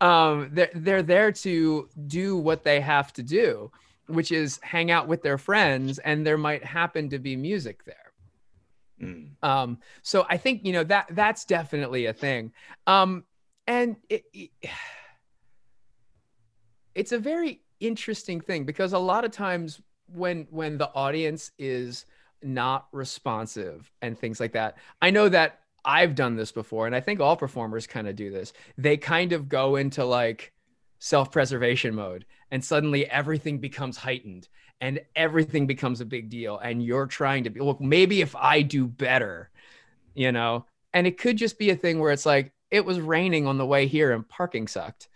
[0.00, 3.70] Um they're, they're there to do what they have to do
[4.06, 7.96] which is hang out with their friends and there might happen to be music there.
[9.02, 9.30] Mm.
[9.42, 12.52] um so i think you know that that's definitely a thing.
[12.86, 13.24] Um
[13.66, 14.50] and it, it-
[16.94, 19.80] it's a very interesting thing because a lot of times
[20.12, 22.06] when when the audience is
[22.42, 27.00] not responsive and things like that i know that i've done this before and i
[27.00, 28.52] think all performers kind of do this.
[28.78, 30.52] They kind of go into like
[30.98, 34.48] self-preservation mode and suddenly everything becomes heightened
[34.80, 38.62] and everything becomes a big deal and you're trying to be look maybe if i
[38.62, 39.50] do better
[40.14, 40.64] you know?
[40.92, 43.66] And it could just be a thing where it's like it was raining on the
[43.66, 45.08] way here and parking sucked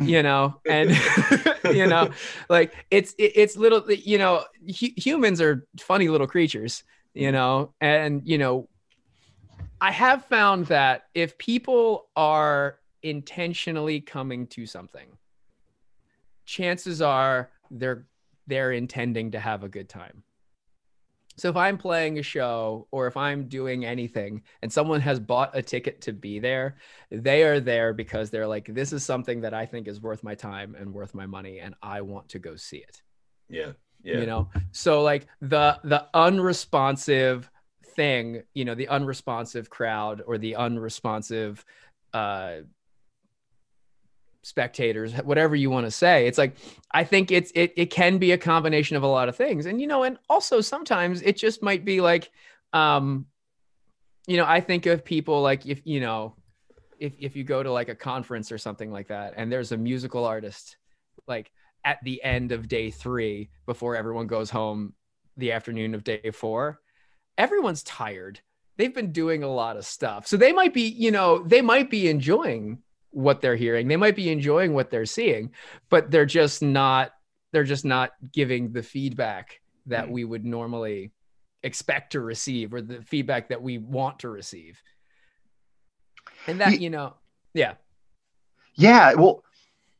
[0.00, 0.90] you know and
[1.72, 2.10] you know
[2.48, 6.84] like it's it's little you know humans are funny little creatures
[7.14, 8.68] you know and you know
[9.80, 15.08] i have found that if people are intentionally coming to something
[16.44, 18.06] chances are they're
[18.46, 20.22] they're intending to have a good time
[21.38, 25.56] so if i'm playing a show or if i'm doing anything and someone has bought
[25.56, 26.76] a ticket to be there
[27.10, 30.34] they are there because they're like this is something that i think is worth my
[30.34, 33.02] time and worth my money and i want to go see it
[33.48, 33.72] Yeah.
[34.02, 34.18] Yeah.
[34.20, 37.50] you know so like the the unresponsive
[37.96, 41.64] thing you know the unresponsive crowd or the unresponsive
[42.14, 42.58] uh
[44.48, 46.26] spectators whatever you want to say.
[46.26, 46.56] It's like
[46.92, 49.66] i think it's it, it can be a combination of a lot of things.
[49.66, 52.30] And you know and also sometimes it just might be like
[52.72, 53.26] um
[54.26, 56.34] you know i think of people like if you know
[56.98, 59.76] if if you go to like a conference or something like that and there's a
[59.76, 60.76] musical artist
[61.26, 61.50] like
[61.84, 64.92] at the end of day three before everyone goes home
[65.38, 66.78] the afternoon of day four
[67.38, 68.40] everyone's tired.
[68.76, 70.26] They've been doing a lot of stuff.
[70.26, 74.16] So they might be you know they might be enjoying what they're hearing they might
[74.16, 75.50] be enjoying what they're seeing
[75.88, 77.12] but they're just not
[77.52, 80.10] they're just not giving the feedback that Mm.
[80.10, 81.10] we would normally
[81.62, 84.80] expect to receive or the feedback that we want to receive
[86.46, 87.14] and that you know
[87.54, 87.74] yeah
[88.74, 89.42] Yeah, well,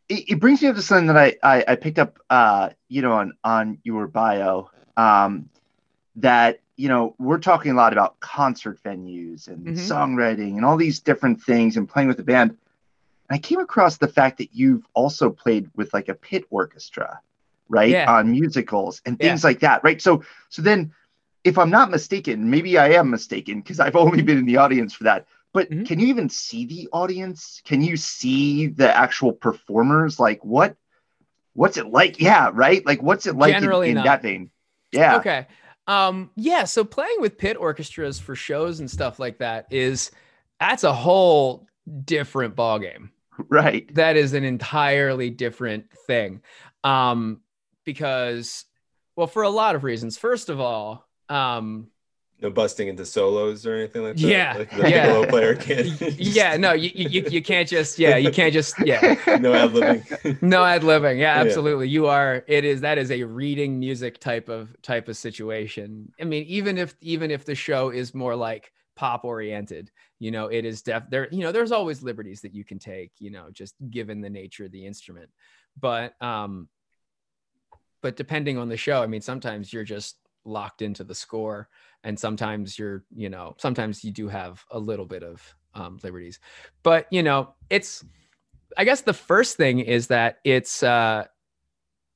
[0.08, 3.02] it, it brings me up to something that I, I, I picked up, uh, you
[3.02, 5.48] know, on on your bio, um,
[6.16, 9.74] that you know we're talking a lot about concert venues and Mhm.
[9.74, 12.56] songwriting and all these different things and playing with the band.
[13.28, 17.20] And I came across the fact that you've also played with like a pit orchestra,
[17.68, 18.10] right, Yeah.
[18.10, 19.28] on musicals and Yeah.
[19.28, 20.00] things like that, right?
[20.00, 20.92] So so then,
[21.44, 24.92] if I'm not mistaken, maybe I am mistaken because I've only been in the audience
[24.94, 25.26] for that.
[25.52, 25.86] But Mhm.
[25.86, 27.62] can you even see the audience?
[27.64, 30.18] Can you see the actual performers?
[30.20, 30.76] Like what
[31.54, 32.20] what's it like?
[32.20, 32.84] Yeah, right?
[32.86, 34.04] Like what's it like Generally in, not.
[34.04, 34.50] that vein?
[34.92, 35.16] Yeah.
[35.16, 35.46] Okay.
[35.86, 40.10] Um, yeah, so playing with pit orchestras for shows and stuff like that is
[40.60, 41.66] that's a whole
[42.04, 43.08] different ballgame.
[43.48, 43.92] Right.
[43.94, 46.42] That is an entirely different thing.
[46.84, 47.40] Um,
[47.84, 48.64] because
[49.16, 50.16] well, for a lot of reasons.
[50.18, 51.88] First of all, um,
[52.40, 54.20] No busting into solos or anything like that.
[54.20, 55.06] Yeah, Like the yeah.
[55.06, 55.86] piccolo player can.
[56.18, 59.00] yeah, no, you, you you can't just yeah, you can't just yeah.
[59.40, 60.42] no ad libbing.
[60.42, 61.40] no ad libbing yeah Yeah.
[61.40, 66.12] absolutely you are it is that is a reading music type of type of situation
[66.20, 70.46] i mean even if even if the show is more like pop oriented you know
[70.46, 73.48] it is def there you know there's always liberties that you can take you know
[73.52, 75.30] just given the nature of the instrument.
[75.80, 76.68] But um
[78.02, 81.68] but depending on the show i mean sometimes you're just locked into the score
[82.04, 85.42] and sometimes you're you know sometimes you do have a little bit of
[85.74, 86.40] um, liberties.
[86.82, 88.04] But you know it's
[88.76, 91.24] i guess the first thing is that it's uh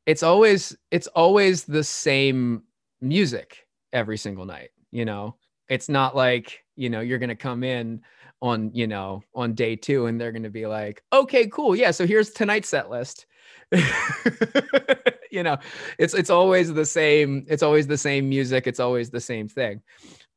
[0.07, 2.63] it's always it's always the same
[3.01, 5.35] music every single night you know?
[5.69, 8.01] It's not like you know you're gonna come in
[8.41, 12.07] on you know on day two and they're gonna be like okay cool yeah so
[12.07, 13.27] here's tonight's set list
[15.33, 15.57] you know,
[15.99, 17.45] it's it's always the same.
[17.49, 18.67] It's always the same music.
[18.67, 19.83] It's always the same thing.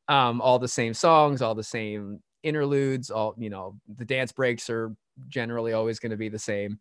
[0.08, 3.12] Um, all the same songs, all the same interludes.
[3.12, 4.96] All you know, the dance breaks are
[5.28, 6.80] generally always going to be the same,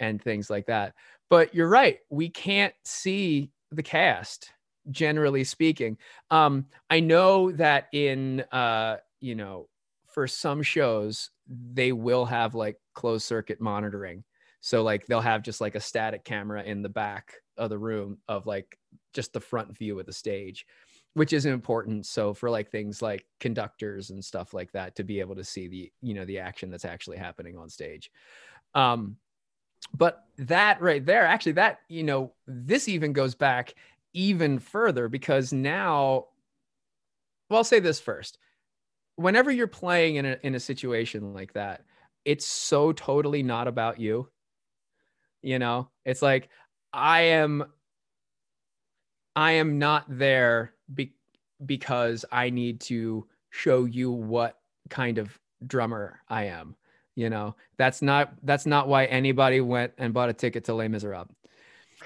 [0.00, 0.94] and things like that.
[1.28, 1.98] But you're right.
[2.08, 4.50] We can't see the cast
[4.90, 5.98] generally speaking.
[6.30, 9.68] Um, I know that in uh, you know,
[10.06, 14.24] for some shows they will have like closed circuit monitoring.
[14.60, 18.18] So like they'll have just like a static camera in the back of the room
[18.28, 18.78] of like
[19.12, 20.66] just the front view of the stage,
[21.14, 22.06] which is important.
[22.06, 25.66] So for like things like conductors and stuff like that to be able to see
[25.66, 28.10] the, you know, the action that's actually happening on stage.
[28.74, 29.16] Um,
[29.94, 33.74] but that right there, actually, that, you know, this even goes back
[34.12, 36.26] even further because now,
[37.48, 38.38] well, I'll say this first.
[39.16, 41.84] Whenever you're playing in a, in a situation like that,
[42.24, 44.28] it's so totally not about you.
[45.42, 46.48] You know, it's like
[46.92, 47.64] I am
[49.36, 51.14] I am not there be,
[51.64, 54.58] because I need to show you what
[54.88, 56.76] kind of drummer I am.
[57.16, 60.88] You know, that's not that's not why anybody went and bought a ticket to Les
[60.88, 61.28] Miserables.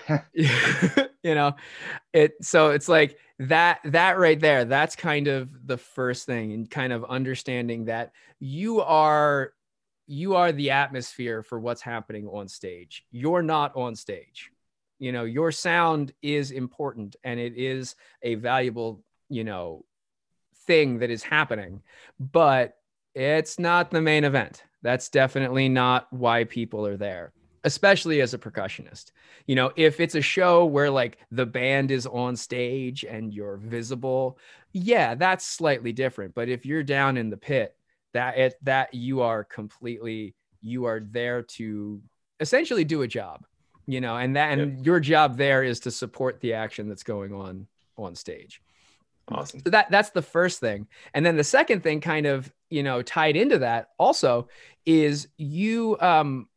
[1.24, 1.56] you know,
[2.12, 6.70] it so it's like that that right there, that's kind of the first thing and
[6.70, 9.52] kind of understanding that you are
[10.06, 13.04] you are the atmosphere for what's happening on stage.
[13.10, 14.50] You're not on stage.
[14.98, 19.84] You know, your sound is important and it is a valuable, you know,
[20.66, 21.82] thing that is happening,
[22.18, 22.76] but
[23.14, 24.62] it's not the main event.
[24.82, 27.32] That's definitely not why people are there,
[27.64, 29.10] especially as a percussionist.
[29.46, 33.56] You know, if it's a show where like the band is on stage and you're
[33.56, 34.38] visible,
[34.72, 36.34] yeah, that's slightly different.
[36.34, 37.76] But if you're down in the pit
[38.14, 42.00] that it that you are completely you are there to
[42.40, 43.44] essentially do a job
[43.86, 44.86] you know and that and yep.
[44.86, 47.66] your job there is to support the action that's going on
[47.98, 48.62] on stage
[49.28, 52.82] awesome so that that's the first thing and then the second thing kind of you
[52.82, 54.48] know tied into that also
[54.86, 56.48] is you um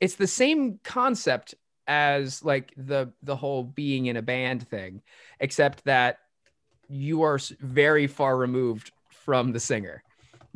[0.00, 1.54] it's the same concept
[1.86, 5.02] as like the the whole being in a band thing
[5.40, 6.18] except that
[6.88, 10.02] you are very far removed from the singer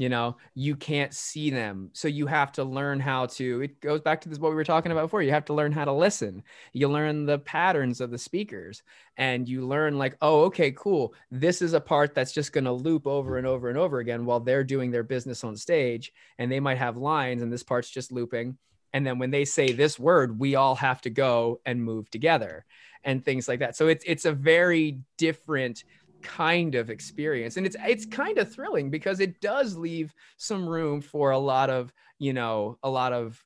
[0.00, 0.38] you know?
[0.54, 1.90] You can't see them.
[1.92, 4.64] So you have to learn how to it goes back to this what we were
[4.64, 5.20] talking about before.
[5.22, 6.42] You have to learn how to listen.
[6.72, 8.82] You learn the patterns of the speakers
[9.18, 11.12] and you learn like oh okay cool.
[11.30, 14.24] This is a part that's just going to loop over and over and over again
[14.24, 17.90] while they're doing their business on stage and they might have lines and this part's
[17.90, 18.56] just looping
[18.92, 22.64] and then when they say this word we all have to go and move together
[23.04, 23.76] and things like that.
[23.76, 25.84] So it's it's a very different
[26.22, 27.56] kind of experience.
[27.56, 31.70] And it's it's kind of thrilling because it does leave some room for a lot
[31.70, 33.42] of you know a lot of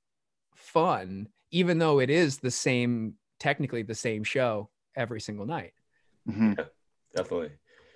[0.55, 5.73] fun even though it is the same technically the same show every single night.
[6.29, 6.55] Mm-hmm.
[6.59, 6.65] yeah,
[7.15, 7.51] definitely.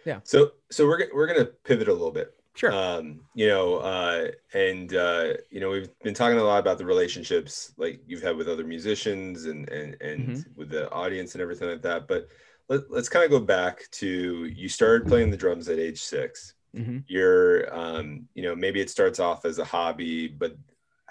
[0.05, 0.21] Yeah.
[0.25, 4.95] So so we're, we're gonna pivot a little bit sure um you know uh and
[4.95, 8.49] uh you know we've been talking a lot about the relationships like you've had with
[8.49, 10.51] other musicians and and and mm-hmm.
[10.57, 12.29] with the audience and everything like that but
[12.69, 16.55] let, us kind of go back to you started playing the drums at age 6
[16.77, 16.99] mm-hmm.
[17.07, 20.57] You're, um, you know, maybe it starts off as a hobby, but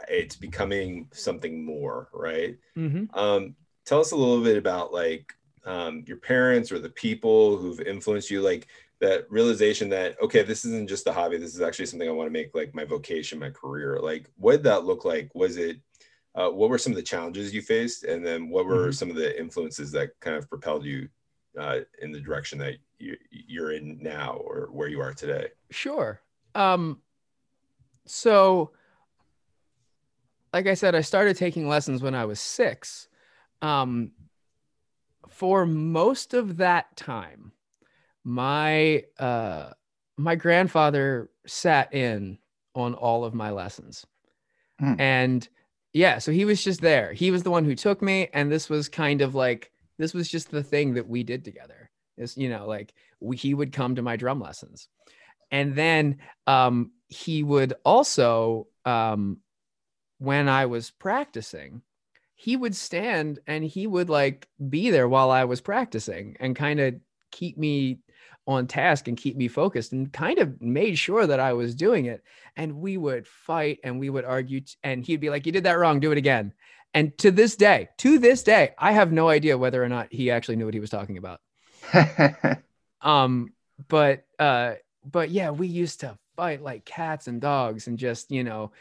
[0.07, 2.57] it's becoming something more, right?
[2.77, 3.17] Mm-hmm.
[3.17, 5.33] Um, tell us a little bit about like
[5.65, 8.67] um, your parents or the people who've influenced you, like
[8.99, 11.37] that realization that okay, this isn't just a hobby.
[11.37, 13.99] This is actually something I want to make like my vocation, my career.
[14.01, 15.33] Like, what did that look like?
[15.35, 15.77] Was it
[16.35, 18.91] uh, what were some of the challenges you faced and then what were mm-hmm.
[18.91, 21.09] some of the influences that kind of propelled you
[21.59, 25.47] uh, in the direction that you, you're in now or where you are today?
[25.71, 26.21] Sure.
[26.53, 27.01] Um,
[28.05, 28.71] so,
[30.53, 33.07] like I said, I started taking lessons when I was six.
[33.63, 34.11] Um,
[35.27, 37.51] for most of that time,
[38.27, 39.69] my uh,
[40.17, 42.37] my grandfather sat in
[42.75, 44.05] on all of my lessons,
[44.81, 44.99] mm.
[44.99, 45.47] and
[45.93, 47.13] yeah, so he was just there.
[47.13, 50.27] He was the one who took me, and this was kind of like this was
[50.27, 51.89] just the thing that we did together.
[52.17, 54.89] Is you know, like we, he would come to my drum lessons,
[55.49, 56.17] and then
[56.47, 59.37] um, he would also, um,
[60.17, 61.81] when I was practicing,
[62.35, 66.81] he would stand and he would like be there while I was practicing and kind
[66.81, 66.95] of
[67.31, 67.99] keep me
[68.47, 72.05] on task and keep me focused and kind of made sure that I was doing
[72.05, 72.23] it.
[72.55, 74.61] And we would fight and we would argue.
[74.61, 76.53] T- and he'd be like, You did that wrong, do it again.
[76.93, 80.31] And to this day, to this day, I have no idea whether or not he
[80.31, 81.41] actually knew what he was talking about.
[83.01, 83.53] um,
[83.87, 84.75] but uh,
[85.05, 88.71] but yeah, we used to fight like cats and dogs and just, you know,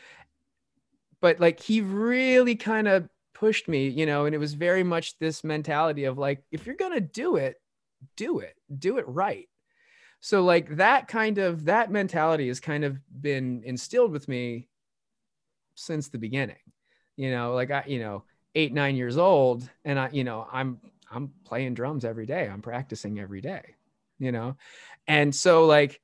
[1.20, 5.18] but like he really kind of pushed me, you know, and it was very much
[5.18, 7.60] this mentality of like, if you're going to do it,
[8.16, 9.48] do it, do it right.
[10.20, 14.68] So like that kind of that mentality has kind of been instilled with me
[15.74, 16.56] since the beginning.
[17.16, 20.80] You know, like I, you know, eight, nine years old, and I, you know, I'm
[21.10, 22.48] I'm playing drums every day.
[22.48, 23.62] I'm practicing every day,
[24.18, 24.56] you know?
[25.06, 26.00] And so like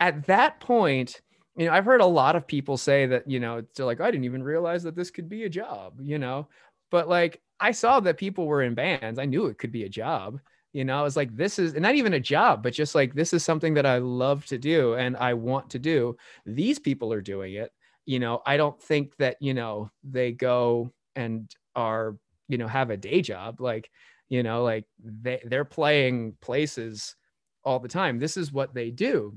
[0.00, 1.20] at that point,
[1.56, 4.10] you know, I've heard a lot of people say that, you know, they're like, I
[4.10, 6.48] didn't even realize that this could be a job, you know,
[6.90, 9.18] but like I saw that people were in bands.
[9.18, 10.40] I knew it could be a job.
[10.78, 13.32] You know, I was like, this is not even a job, but just like, this
[13.32, 16.16] is something that I love to do and I want to do.
[16.46, 17.72] These people are doing it.
[18.06, 22.16] You know, I don't think that, you know, they go and are,
[22.46, 23.60] you know, have a day job.
[23.60, 23.90] Like,
[24.28, 27.16] you know, like they, they're playing places
[27.64, 28.20] all the time.
[28.20, 29.36] This is what they do.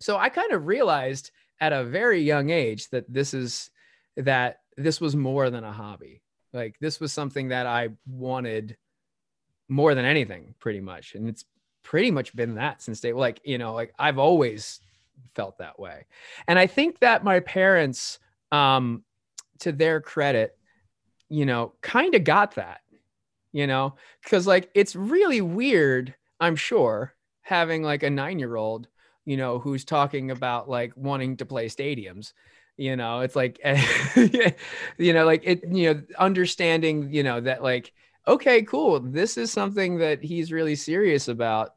[0.00, 3.68] So I kind of realized at a very young age that this is
[4.16, 6.22] that this was more than a hobby.
[6.54, 8.78] Like this was something that I wanted
[9.68, 11.14] more than anything, pretty much.
[11.14, 11.44] And it's
[11.82, 14.80] pretty much been that since day like, you know, like I've always
[15.34, 16.06] felt that way.
[16.46, 18.18] And I think that my parents,
[18.50, 19.04] um,
[19.60, 20.56] to their credit,
[21.28, 22.80] you know, kind of got that,
[23.52, 28.88] you know, because like it's really weird, I'm sure, having like a nine year old
[29.24, 32.32] you know, who's talking about like wanting to play stadiums.
[32.76, 33.60] You know, it's like,
[34.98, 37.92] you know, like it, you know, understanding, you know, that like,
[38.26, 39.00] okay, cool.
[39.00, 41.74] This is something that he's really serious about.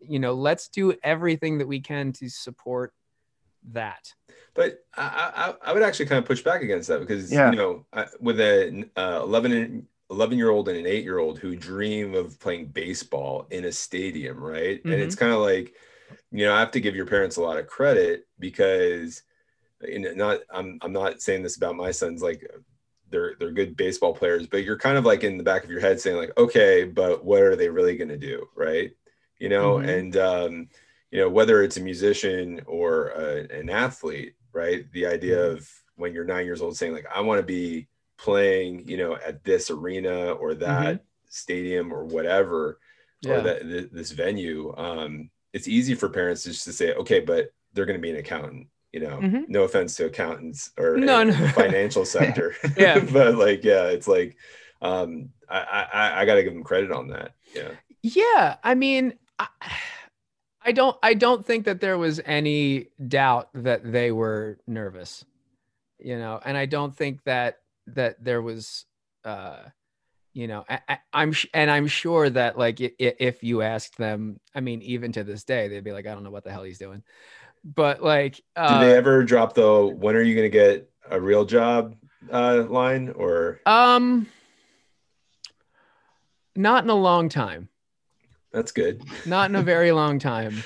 [0.00, 2.92] You know, let's do everything that we can to support
[3.72, 4.12] that.
[4.54, 7.50] But I, I, I would actually kind of push back against that because, yeah.
[7.50, 7.84] you know,
[8.20, 12.38] with an uh, 11, 11 year old and an eight year old who dream of
[12.40, 14.78] playing baseball in a stadium, right?
[14.78, 14.92] Mm-hmm.
[14.92, 15.74] And it's kind of like,
[16.32, 19.22] you know, I have to give your parents a lot of credit because
[19.82, 22.48] you know, not I'm I'm not saying this about my sons like
[23.10, 25.80] they're they're good baseball players, but you're kind of like in the back of your
[25.80, 28.92] head saying like, okay, but what are they really going to do, right?
[29.38, 29.88] You know, mm-hmm.
[29.88, 30.68] and um,
[31.10, 34.90] you know whether it's a musician or a, an athlete, right?
[34.92, 35.56] The idea mm-hmm.
[35.56, 37.88] of when you're nine years old saying like, I want to be
[38.18, 41.04] playing, you know, at this arena or that mm-hmm.
[41.28, 42.78] stadium or whatever,
[43.22, 43.32] yeah.
[43.32, 44.74] or that th- this venue.
[44.76, 48.16] Um, it's easy for parents just to say, okay, but they're going to be an
[48.16, 48.68] accountant.
[48.92, 49.42] You know, mm-hmm.
[49.48, 51.32] no offense to accountants or no, no.
[51.48, 52.54] financial sector.
[52.76, 54.36] yeah, but like, yeah, it's like,
[54.82, 57.34] um, I I, I got to give them credit on that.
[57.54, 57.70] Yeah.
[58.02, 59.46] Yeah, I mean, I,
[60.62, 65.24] I don't I don't think that there was any doubt that they were nervous,
[65.98, 67.58] you know, and I don't think that
[67.94, 68.86] that there was
[69.24, 69.58] uh
[70.32, 74.80] you know I, am and i'm sure that like if you asked them i mean
[74.82, 77.02] even to this day they'd be like i don't know what the hell he's doing
[77.64, 81.20] but like uh, did they ever drop the when are you going to get a
[81.20, 81.94] real job
[82.32, 84.26] uh line or um
[86.56, 87.68] not in a long time
[88.52, 90.62] that's good not in a very long time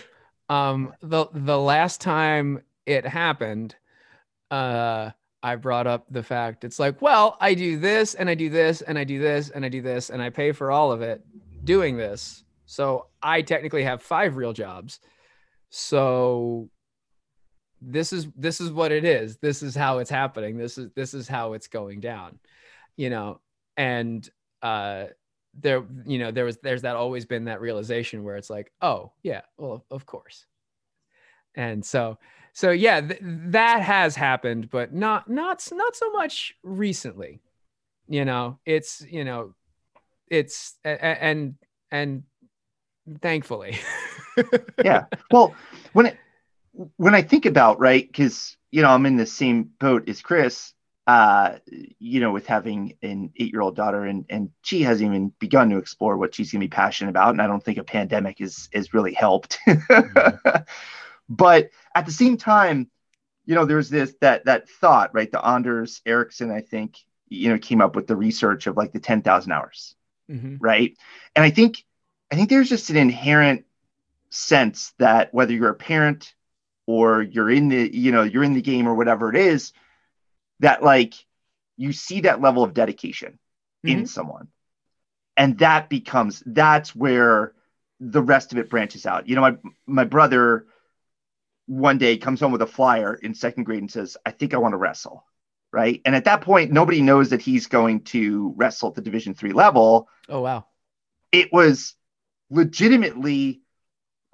[0.49, 3.75] um the the last time it happened
[4.51, 5.11] uh
[5.45, 8.81] I brought up the fact it's like, well, I do this and I do this
[8.81, 11.23] and I do this and I do this and I pay for all of it
[11.65, 12.45] doing this.
[12.65, 15.01] So I technically have five real jobs.
[15.69, 16.71] So
[17.87, 19.37] this is this is what it is.
[19.39, 20.57] This is how it's happening.
[20.57, 22.39] This is this is how it's going down.
[22.97, 23.41] You know,
[23.76, 24.28] and
[24.62, 25.07] uh
[25.61, 29.12] there you know there was there's that always been that realization where it's like, "Oh,
[29.22, 30.47] yeah, well, of course."
[31.55, 32.18] And so
[32.53, 37.41] so yeah, th- that has happened, but not not not so much recently.
[38.09, 39.55] You know, it's you know,
[40.28, 41.55] it's and
[41.91, 42.22] and
[43.20, 43.78] thankfully.
[44.85, 45.05] yeah.
[45.30, 45.55] Well,
[45.93, 46.18] when it
[46.97, 50.72] when I think about right, because you know I'm in the same boat as Chris.
[51.07, 51.59] Uh,
[51.99, 56.16] you know, with having an eight-year-old daughter, and and she hasn't even begun to explore
[56.16, 59.12] what she's gonna be passionate about, and I don't think a pandemic is is really
[59.12, 59.59] helped.
[59.66, 60.62] mm-hmm.
[61.29, 62.91] But at the same time,
[63.47, 65.31] you know, there's this that that thought, right?
[65.31, 66.99] The Anders Ericsson, I think,
[67.29, 69.95] you know, came up with the research of like the 10,000 hours,
[70.31, 70.57] mm-hmm.
[70.61, 70.97] right?
[71.35, 71.85] And I think
[72.31, 73.64] I think there's just an inherent
[74.31, 76.35] sense that whether you're a parent
[76.87, 79.72] or you're in the, you know, you're in the game or whatever it is,
[80.61, 81.14] that like
[81.76, 83.39] you see that level of dedication
[83.85, 84.01] mm-hmm.
[84.01, 84.49] in someone.
[85.37, 87.55] And that becomes that's where
[88.01, 89.28] the rest of it branches out.
[89.28, 89.57] You know, my
[89.87, 90.66] my brother
[91.66, 94.59] one day comes home with a flyer in second grade and says, I think I
[94.59, 95.24] want to wrestle.
[95.72, 96.01] Right.
[96.05, 99.53] And at that point, nobody knows that he's going to wrestle at the division three
[99.53, 100.09] level.
[100.28, 100.66] Oh, wow.
[101.32, 101.97] It was
[102.49, 103.62] legitimately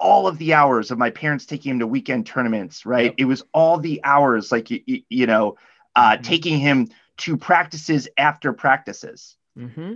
[0.00, 2.84] all of the hours of my parents taking him to weekend tournaments.
[2.84, 3.06] Right.
[3.06, 3.14] Yep.
[3.18, 5.56] It was all the hours, like, you, you know,
[5.94, 6.22] uh, mm-hmm.
[6.22, 6.88] taking him
[7.18, 9.36] to practices after practices.
[9.56, 9.94] Mm-hmm.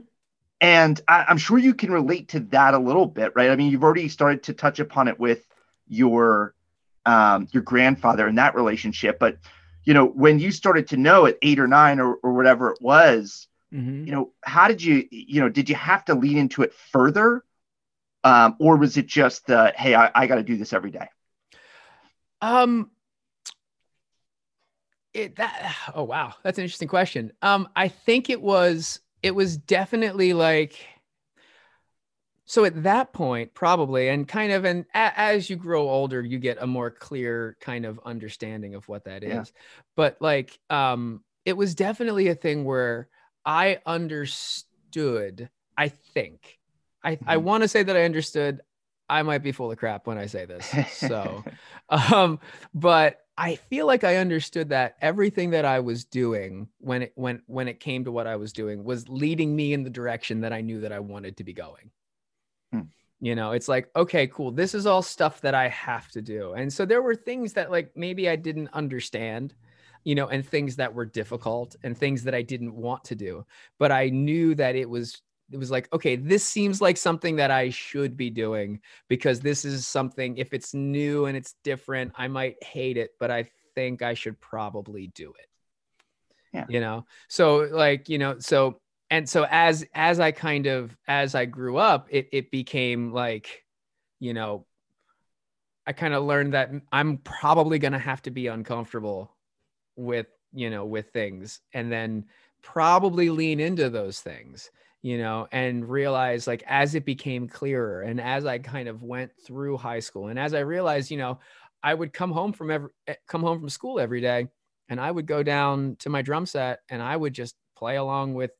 [0.61, 3.51] And I, am sure you can relate to that a little bit, right?
[3.51, 5.47] I mean, you've already started to touch upon it with
[5.89, 6.55] your
[7.07, 9.37] um, your grandfather and that relationship, but
[9.85, 12.79] you know, when you started to know at eight or nine or, or whatever it
[12.81, 14.07] was, mm-hmm.
[14.07, 17.45] you know, how did you, you know, did you have to lean into it further?
[18.25, 21.09] Um, or was it just the, hey, I, I got to do this every day?
[22.41, 22.91] Um,
[25.15, 29.57] it that oh wow that's an interesting question um i think it was it was
[29.57, 30.87] definitely like
[32.45, 36.59] so at that point probably and kind of and as you grow older you get
[36.61, 39.45] a more clear kind of understanding of what that is yeah.
[39.97, 43.09] but like um it was definitely a thing where
[43.47, 45.49] i understood
[45.79, 46.59] i think
[47.05, 47.29] i mm-hmm.
[47.29, 48.61] i want to say that i understood
[49.09, 51.45] i might be full of crap when i say this so
[51.89, 52.41] um
[52.75, 57.43] but I feel like I understood that everything that I was doing when it when
[57.47, 60.53] when it came to what I was doing was leading me in the direction that
[60.53, 61.91] I knew that I wanted to be going.
[62.73, 62.83] Hmm.
[63.21, 64.53] You know, it's like, okay, cool.
[64.53, 66.53] This is all stuff that I have to do.
[66.53, 69.55] And so there were things that like maybe I didn't understand,
[70.05, 73.45] you know, and things that were difficult and things that I didn't want to do.
[73.81, 77.51] But I knew that it was it was like, okay, this seems like something that
[77.51, 82.29] I should be doing because this is something, if it's new and it's different, I
[82.29, 85.47] might hate it, but I think I should probably do it.
[86.53, 86.65] Yeah.
[86.69, 88.81] You know, so like, you know, so,
[89.11, 93.65] and so as, as I kind of, as I grew up, it, it became like,
[94.21, 94.67] you know,
[95.87, 99.37] I kind of learned that I'm probably going to have to be uncomfortable
[99.97, 102.25] with, you know, with things and then
[102.63, 104.71] probably lean into those things
[105.05, 109.33] you know, and realize like as it became clearer and as I kind of went
[109.45, 111.41] through high school and as I realized, you know,
[111.83, 114.49] I would come home from every eh, come home from school every day
[114.89, 118.33] and I would go down to my drum set and I would just play along
[118.33, 118.53] with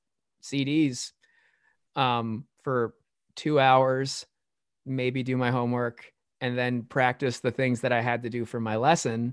[0.43, 1.13] CDs
[1.97, 2.93] um, for
[3.37, 4.27] two hours,
[4.85, 8.61] maybe do my homework and then practice the things that I had to do for
[8.61, 9.33] my lesson,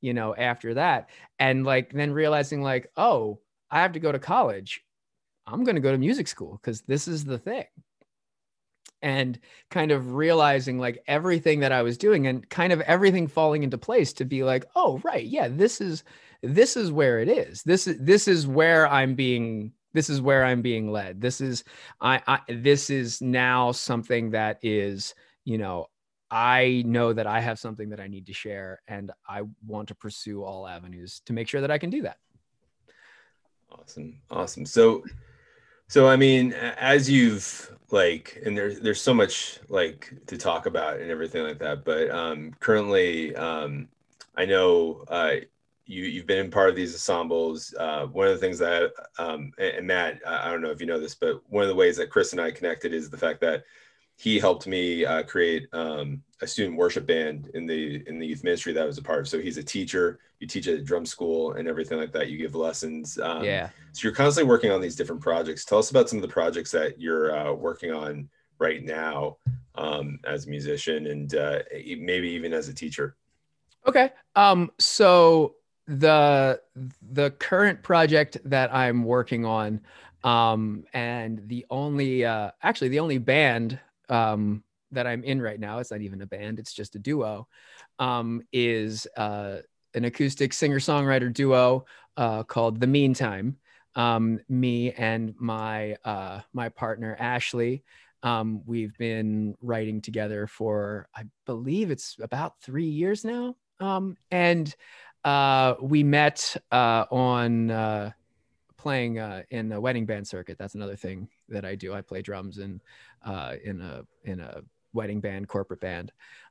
[0.00, 1.10] you know, after that.
[1.38, 4.82] And like then realizing like, oh, I have to go to college
[5.46, 7.64] I'm going to go to music school because this is the thing.
[9.00, 9.38] And
[9.68, 13.76] kind of realizing like everything that I was doing and kind of everything falling into
[13.76, 15.26] place to be like, oh, right.
[15.26, 16.04] Yeah, this is
[16.40, 17.62] this is where it is.
[17.64, 21.20] This is this is where I'm being this is where I'm being led.
[21.20, 21.64] This is
[22.00, 25.14] I, I this is now something that is,
[25.44, 25.88] you know,
[26.30, 29.94] I know that I have something that I need to share and I want to
[29.94, 32.16] pursue all avenues to make sure that I can do that.
[33.70, 34.20] Awesome.
[34.30, 34.64] Awesome.
[34.64, 35.04] So
[35.92, 40.98] so I mean, as you've like, and there's there's so much like to talk about
[40.98, 41.84] and everything like that.
[41.84, 43.88] But um, currently, um,
[44.34, 45.32] I know uh,
[45.84, 47.74] you you've been in part of these ensembles.
[47.78, 50.86] Uh, one of the things that um, and, and Matt, I don't know if you
[50.86, 53.42] know this, but one of the ways that Chris and I connected is the fact
[53.42, 53.64] that
[54.22, 58.44] he helped me uh, create um, a student worship band in the in the youth
[58.44, 59.28] ministry that I was a part of.
[59.28, 60.20] So he's a teacher.
[60.38, 62.28] You teach at a drum school and everything like that.
[62.28, 63.18] You give lessons.
[63.18, 63.70] Um, yeah.
[63.92, 65.64] So you're constantly working on these different projects.
[65.64, 68.28] Tell us about some of the projects that you're uh, working on
[68.60, 69.38] right now
[69.74, 71.58] um, as a musician and uh,
[71.98, 73.16] maybe even as a teacher.
[73.88, 74.10] Okay.
[74.36, 75.56] Um, so
[75.88, 76.60] the
[77.10, 79.80] the current project that I'm working on
[80.22, 85.78] um, and the only uh, actually the only band um, that I'm in right now,
[85.78, 87.48] it's not even a band, it's just a duo,
[87.98, 89.58] um, is uh,
[89.94, 91.84] an acoustic singer songwriter duo
[92.16, 93.56] uh, called The Meantime.
[93.94, 97.84] Um, me and my uh, my partner Ashley,
[98.22, 104.74] um, we've been writing together for I believe it's about three years now, um, and
[105.24, 108.10] uh, we met uh, on uh,
[108.82, 110.58] playing uh, in the wedding band circuit.
[110.58, 111.94] That's another thing that I do.
[111.94, 112.80] I play drums in
[113.24, 114.62] uh, in a in a
[114.92, 116.10] wedding band, corporate band,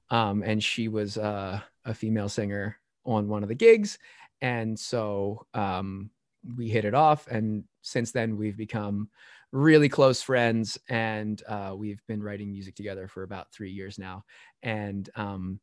[0.09, 3.99] um, and she was uh, a female singer on one of the gigs,
[4.41, 6.09] and so um,
[6.55, 7.27] we hit it off.
[7.27, 9.09] And since then, we've become
[9.51, 14.23] really close friends, and uh, we've been writing music together for about three years now.
[14.63, 15.59] And um,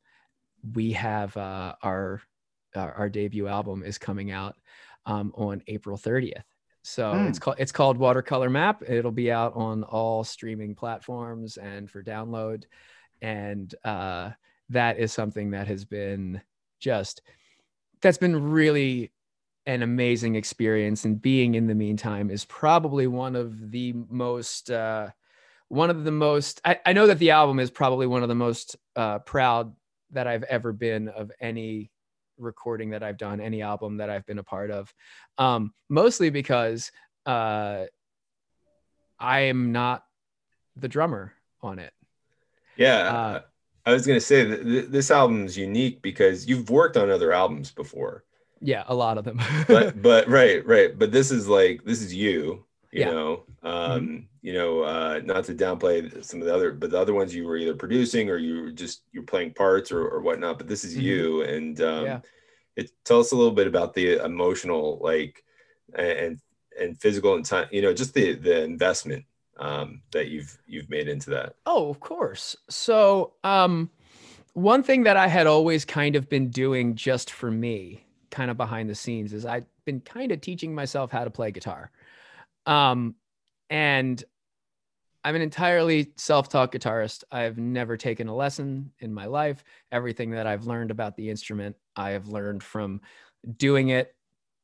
[0.74, 2.20] we have uh, our,
[2.76, 4.56] our our debut album is coming out
[5.06, 6.44] um, on April 30th.
[6.88, 7.28] So mm.
[7.28, 8.82] it's called it's called Watercolor Map.
[8.88, 12.64] It'll be out on all streaming platforms and for download.
[13.20, 14.30] And uh,
[14.70, 16.40] that is something that has been
[16.80, 17.20] just
[18.00, 19.12] that's been really
[19.66, 21.04] an amazing experience.
[21.04, 25.08] And being in the meantime is probably one of the most uh,
[25.68, 28.34] one of the most I, I know that the album is probably one of the
[28.34, 29.74] most uh, proud
[30.12, 31.90] that I've ever been of any
[32.38, 34.92] recording that I've done, any album that I've been a part of.
[35.36, 36.90] Um, mostly because
[37.26, 37.84] uh,
[39.18, 40.04] I am not
[40.76, 41.92] the drummer on it.
[42.76, 42.98] Yeah.
[42.98, 43.40] Uh,
[43.84, 47.10] I was going to say that th- this album is unique because you've worked on
[47.10, 48.24] other albums before.
[48.60, 49.40] Yeah, a lot of them.
[49.68, 50.98] but but right, right.
[50.98, 53.10] But this is like this is you, you Yeah.
[53.10, 53.46] know.
[53.62, 54.26] Um, Mm-hmm.
[54.42, 57.44] you know, uh not to downplay some of the other but the other ones you
[57.46, 60.84] were either producing or you were just you're playing parts or, or whatnot, but this
[60.84, 61.02] is Mhm.
[61.02, 61.42] you.
[61.42, 62.20] And um Yeah.
[62.76, 65.42] it tell us a little bit about the emotional like
[65.94, 66.40] and
[66.80, 69.24] and physical and time, you know, just the the investment
[69.58, 71.54] um that you've you've made into that.
[71.66, 72.56] Oh, of course.
[72.68, 73.90] So, um,
[74.54, 78.56] one thing that I had always kind of been doing just for me, kind of
[78.56, 81.90] behind the scenes, is I've been kind of teaching myself how to play guitar.
[82.68, 83.16] Um,
[83.70, 84.22] and
[85.24, 87.24] I'm an entirely self taught guitarist.
[87.32, 89.64] I've never taken a lesson in my life.
[89.90, 93.00] Everything that I've learned about the instrument, I have learned from
[93.56, 94.14] doing it,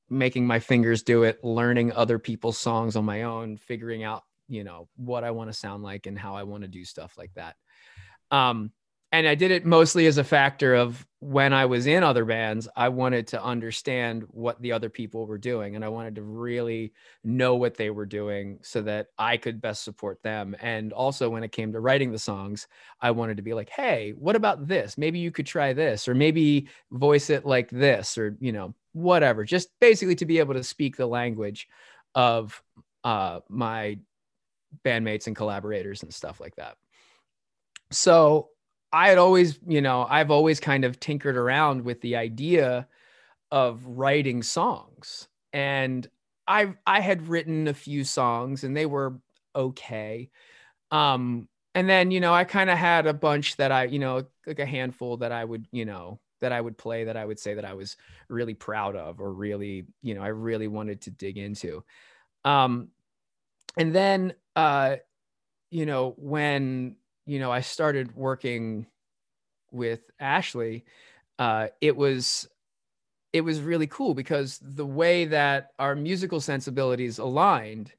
[0.09, 4.65] making my fingers do it, learning other people's songs on my own, figuring out, you
[4.65, 7.33] know, what I want to sound like and how I want to do stuff like
[7.35, 7.57] that.
[8.31, 8.71] Um,
[9.15, 12.67] and I did it mostly as a factor of when I was in other bands,
[12.75, 16.93] I wanted to understand what the other people were doing and I wanted to really
[17.23, 20.57] know what they were doing so that I could best support them.
[20.61, 22.67] And also when it came to writing the songs,
[23.01, 24.99] I wanted to be like, "Hey, what about this?
[24.99, 29.45] Maybe you could try this or maybe voice it like this or, you know, whatever."
[29.45, 31.69] Just basically to be able to speak the language
[32.17, 32.61] of
[33.05, 33.97] uh my
[34.85, 36.77] bandmates and collaborators and stuff like that.
[37.91, 38.49] So
[38.95, 42.87] I had always, you know, I've always kind of tinkered around with the idea
[43.51, 45.29] of writing songs.
[45.53, 46.09] And
[46.47, 49.19] I I had written a few songs and they were
[49.57, 50.31] okay.
[50.91, 54.25] Um and then, you know, I kind of had a bunch that I, you know,
[54.47, 57.39] like a handful that I would, you know, that I would play that I would
[57.41, 57.97] say that I was
[58.29, 61.85] really proud of or really, you know, I really wanted to dig into.
[62.45, 62.91] Um
[63.79, 64.97] and then uh
[65.71, 66.97] you know, when
[67.27, 68.87] you know, I started working
[69.73, 70.85] with Ashley,
[71.39, 72.49] uh, it was
[73.33, 77.93] it was really cool because the way that our musical sensibilities aligned,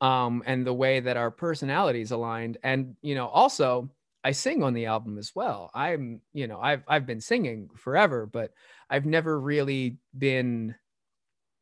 [0.00, 3.90] um, and the way that our personalities aligned, and you know, also
[4.24, 5.70] I sing on the album as well.
[5.74, 8.52] I'm, you know, I've I've been singing forever, but
[8.90, 10.74] I've never really been,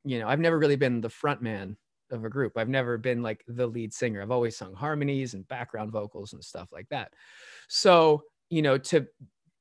[0.05, 1.77] you know, I've never really been the front man
[2.11, 2.57] of a group.
[2.57, 4.23] I've never been like the lead singer.
[4.23, 7.13] I've always sung harmonies and background vocals and stuff like that.
[7.69, 9.07] So, you know, to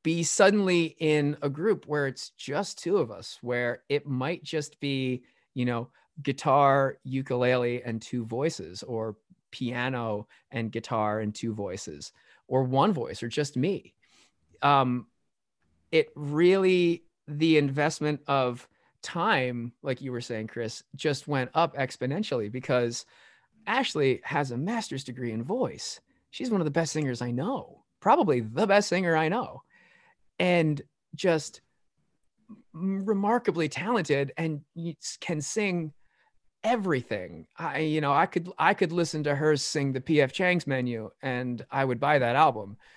[0.04, 4.80] be suddenly in a group where it's just two of us, where it might just
[4.80, 5.24] be,
[5.54, 5.90] you know,
[6.24, 9.16] guitar, ukulele, and two voices, or
[9.52, 12.12] piano and guitar and two voices,
[12.48, 13.94] or one voice, or just me.
[14.62, 15.08] Um,
[15.92, 18.68] it really, the investment of
[19.02, 23.06] time, like you were saying, Chris, just went up exponentially because
[23.68, 26.00] Ashley has a master's degree in voice.
[26.32, 29.64] She's one of the best singers I know, probably the best singer I know,
[30.38, 30.82] and
[31.16, 31.62] just
[32.74, 34.62] remarkably talented and
[35.20, 35.94] can sing
[36.64, 37.48] everything.
[37.58, 41.10] I, you know, I could I could listen to her sing the PF Chang's menu
[41.22, 42.78] and I would buy that album.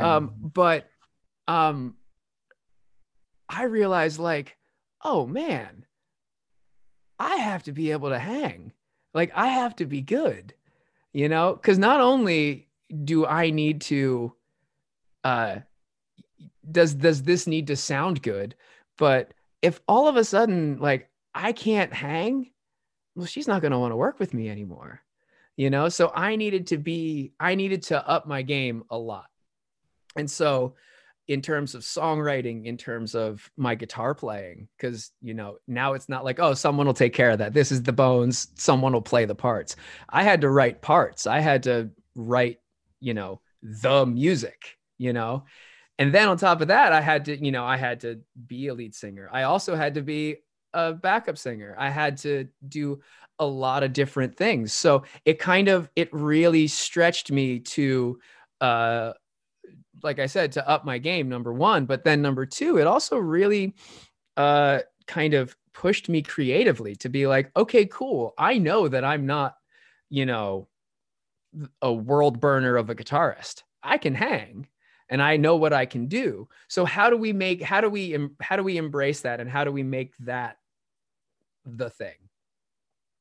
[0.00, 0.88] Um, but
[1.46, 1.96] um,
[3.48, 4.56] I realized like,
[5.02, 5.86] oh man,
[7.18, 8.72] I have to be able to hang.
[9.14, 10.54] Like I have to be good,
[11.12, 12.68] you know, because not only
[13.04, 14.32] do I need to
[15.24, 15.56] uh
[16.70, 18.54] does does this need to sound good,
[18.96, 22.50] but if all of a sudden like I can't hang,
[23.14, 25.02] well, she's not gonna want to work with me anymore.
[25.56, 29.26] You know, so I needed to be, I needed to up my game a lot.
[30.16, 30.74] And so
[31.30, 36.08] in terms of songwriting, in terms of my guitar playing, because you know, now it's
[36.08, 37.54] not like, oh, someone will take care of that.
[37.54, 39.76] This is the bones, someone will play the parts.
[40.08, 41.28] I had to write parts.
[41.28, 42.58] I had to write,
[42.98, 45.44] you know, the music, you know.
[46.00, 48.18] And then on top of that, I had to, you know, I had to
[48.48, 49.30] be a lead singer.
[49.32, 50.38] I also had to be
[50.74, 51.76] a backup singer.
[51.78, 53.02] I had to do
[53.38, 54.72] a lot of different things.
[54.72, 58.18] So it kind of it really stretched me to
[58.60, 59.12] uh
[60.02, 61.86] like I said, to up my game, number one.
[61.86, 63.74] But then number two, it also really
[64.36, 68.34] uh, kind of pushed me creatively to be like, okay, cool.
[68.36, 69.56] I know that I'm not,
[70.08, 70.68] you know,
[71.82, 73.62] a world burner of a guitarist.
[73.82, 74.68] I can hang
[75.08, 76.48] and I know what I can do.
[76.68, 79.40] So how do we make, how do we, how do we embrace that?
[79.40, 80.58] And how do we make that
[81.64, 82.16] the thing?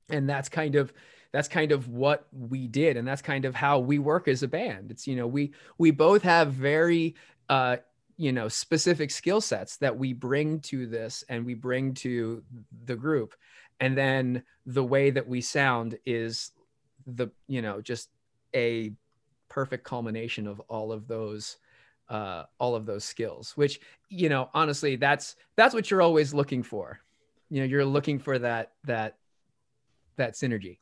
[0.09, 0.93] And that's kind of,
[1.31, 4.47] that's kind of what we did and that's kind of how we work as a
[4.47, 4.91] band.
[4.91, 7.15] It's you know we we both have very
[7.49, 7.77] uh
[8.17, 12.43] you know specific skill sets that we bring to this and we bring to
[12.85, 13.35] the group.
[13.79, 16.51] And then the way that we sound is
[17.05, 18.09] the you know just
[18.55, 18.91] a
[19.49, 21.57] perfect culmination of all of those
[22.09, 26.63] uh, all of those skills which you know honestly that's that's what you're always looking
[26.63, 26.99] for.
[27.51, 29.17] You know you're looking for that that
[30.17, 30.79] that synergy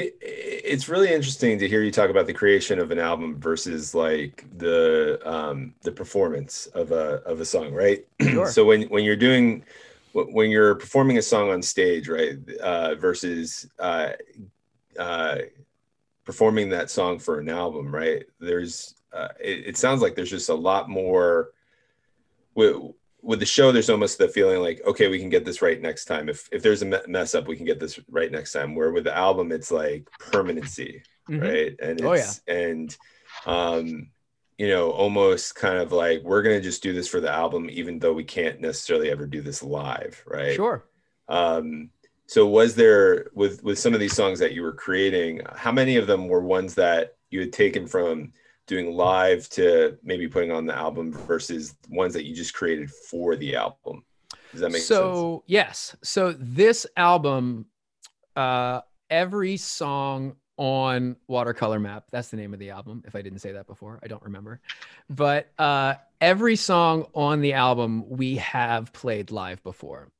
[0.00, 3.94] it, it's really interesting to hear you talk about the creation of an album versus
[3.94, 8.46] like the um the performance of a of a song right Sure.
[8.46, 9.64] so when when you're doing
[10.12, 14.10] when you're performing a song on stage right uh versus uh
[14.98, 15.38] uh
[16.24, 20.50] performing that song for an album right there's uh, it, it sounds like there's just
[20.50, 21.50] a lot more
[22.54, 25.80] with with the show there's almost the feeling like okay we can get this right
[25.80, 26.28] next time.
[26.28, 28.74] If if there's a mess up we can get this right next time.
[28.74, 31.42] Where with the album it's like permanency Mhm.
[31.42, 31.76] right?
[31.80, 32.96] And Oh, it's and
[33.46, 34.10] um
[34.58, 37.98] you know almost kind of like we're gonna just do this for the album even
[37.98, 40.54] though we can't necessarily ever do this live right?
[40.56, 40.84] Sure.
[41.28, 41.90] Um
[42.26, 45.96] so was there with with some of these songs that you were creating how many
[45.96, 48.32] of them were ones that you had taken from
[48.70, 53.34] doing live to maybe putting on the album versus ones that you just created for
[53.34, 54.04] the album.
[54.52, 54.86] Does that make sense?
[54.88, 55.96] so yes.
[56.02, 57.66] So this album
[58.36, 63.38] uh every song on watercolor map that's the name of the album if i didn't
[63.38, 64.60] say that before i don't remember.
[65.08, 70.12] But uh every song on the album we have played live before.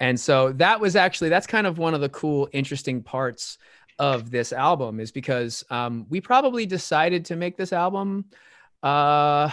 [0.00, 3.58] And so that was actually that's kind of one of the cool interesting parts
[3.98, 8.24] of this album is because um, we probably decided to make this album
[8.82, 9.48] uh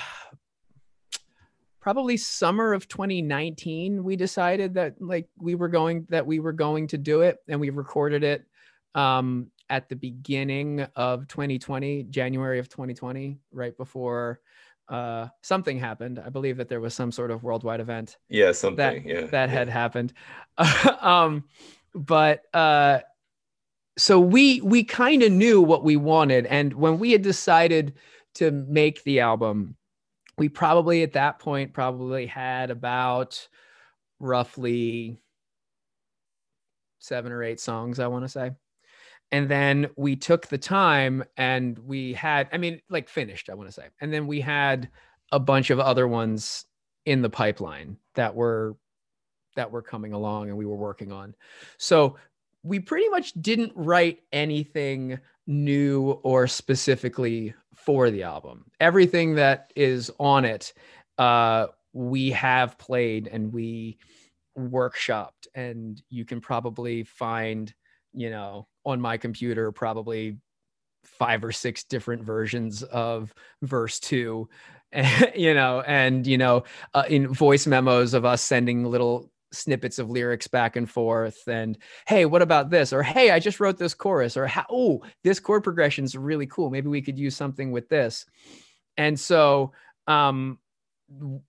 [1.79, 6.87] probably summer of 2019 we decided that like we were going that we were going
[6.87, 8.45] to do it and we recorded it
[8.95, 14.39] um at the beginning of 2020 january of 2020 right before
[14.89, 19.07] uh something happened i believe that there was some sort of worldwide event yeah something
[19.07, 19.55] yeah that yeah.
[19.55, 20.13] had happened
[21.01, 21.43] um
[21.93, 22.99] but uh
[23.99, 27.93] so we we kind of knew what we wanted and when we had decided
[28.33, 29.75] to make the album
[30.37, 33.47] we probably at that point probably had about
[34.19, 35.19] roughly
[36.99, 38.51] seven or eight songs i want to say.
[39.31, 43.69] And then we took the time and we had i mean like finished i want
[43.69, 43.87] to say.
[44.01, 44.89] And then we had
[45.31, 46.65] a bunch of other ones
[47.05, 48.75] in the pipeline that were
[49.55, 51.35] that were coming along and we were working on.
[51.77, 52.17] So
[52.63, 58.65] we pretty much didn't write anything new or specifically for the album.
[58.79, 60.73] Everything that is on it
[61.17, 63.97] uh we have played and we
[64.57, 65.47] workshopped.
[65.55, 67.73] And you can probably find
[68.13, 70.37] you know on my computer probably
[71.03, 74.49] five or six different versions of verse two
[74.91, 79.99] And, you know and you know uh, in voice memos of us sending little snippets
[79.99, 81.77] of lyrics back and forth and
[82.07, 82.93] hey what about this?
[82.93, 86.69] or hey i just wrote this chorus or oh this chord progression is really cool.
[86.69, 88.25] Maybe we could use something with this.
[88.97, 89.71] And so
[90.07, 90.59] um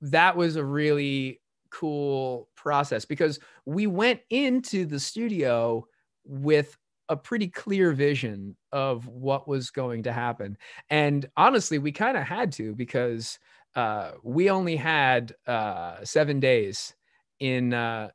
[0.01, 1.41] that was a really
[1.71, 5.87] cool process because we went into the studio
[6.25, 6.77] with
[7.09, 10.57] a pretty clear vision of what was going to happen.
[10.89, 13.39] And honestly we kind of had to because
[13.77, 16.95] uh, we only had uh, seven days
[17.41, 18.11] in uh,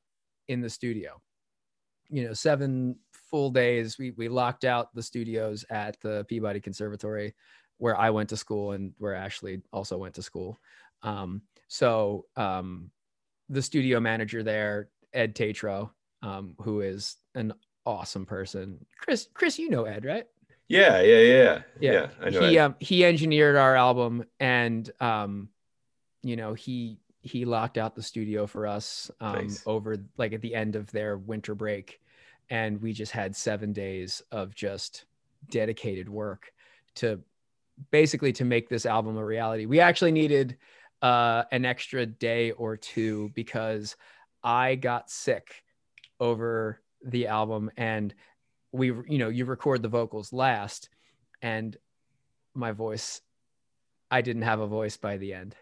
[0.47, 1.21] in the studio.
[2.09, 7.33] You know seven full days we we locked out the studios at the peabody conservatory
[7.77, 10.59] where i went to school and where ashley also went to school.
[11.01, 12.91] Um, so um,
[13.49, 17.53] the studio manager there ed tatro um, who is an
[17.85, 18.85] awesome person.
[18.99, 20.25] Chris chris you know ed right?
[20.67, 21.91] Yeah yeah yeah Yeah.
[21.91, 25.49] yeah, i know he um, he engineered our album and um
[26.21, 29.63] you know he he locked out the studio for us um Nice.
[29.65, 31.99] over like at the end of their winter break.
[32.49, 35.05] And we just had 7 days of just
[35.49, 36.53] dedicated work
[36.95, 37.19] to
[37.91, 39.65] basically to make this album a reality.
[39.65, 40.57] We actually needed
[41.01, 43.97] uh an extra day or two because
[44.43, 45.63] i got sick
[46.21, 48.15] over the album and
[48.71, 50.89] we you know you record the vocals last
[51.41, 51.75] and
[52.53, 53.21] my voice
[54.09, 55.53] i didn't have a voice by the end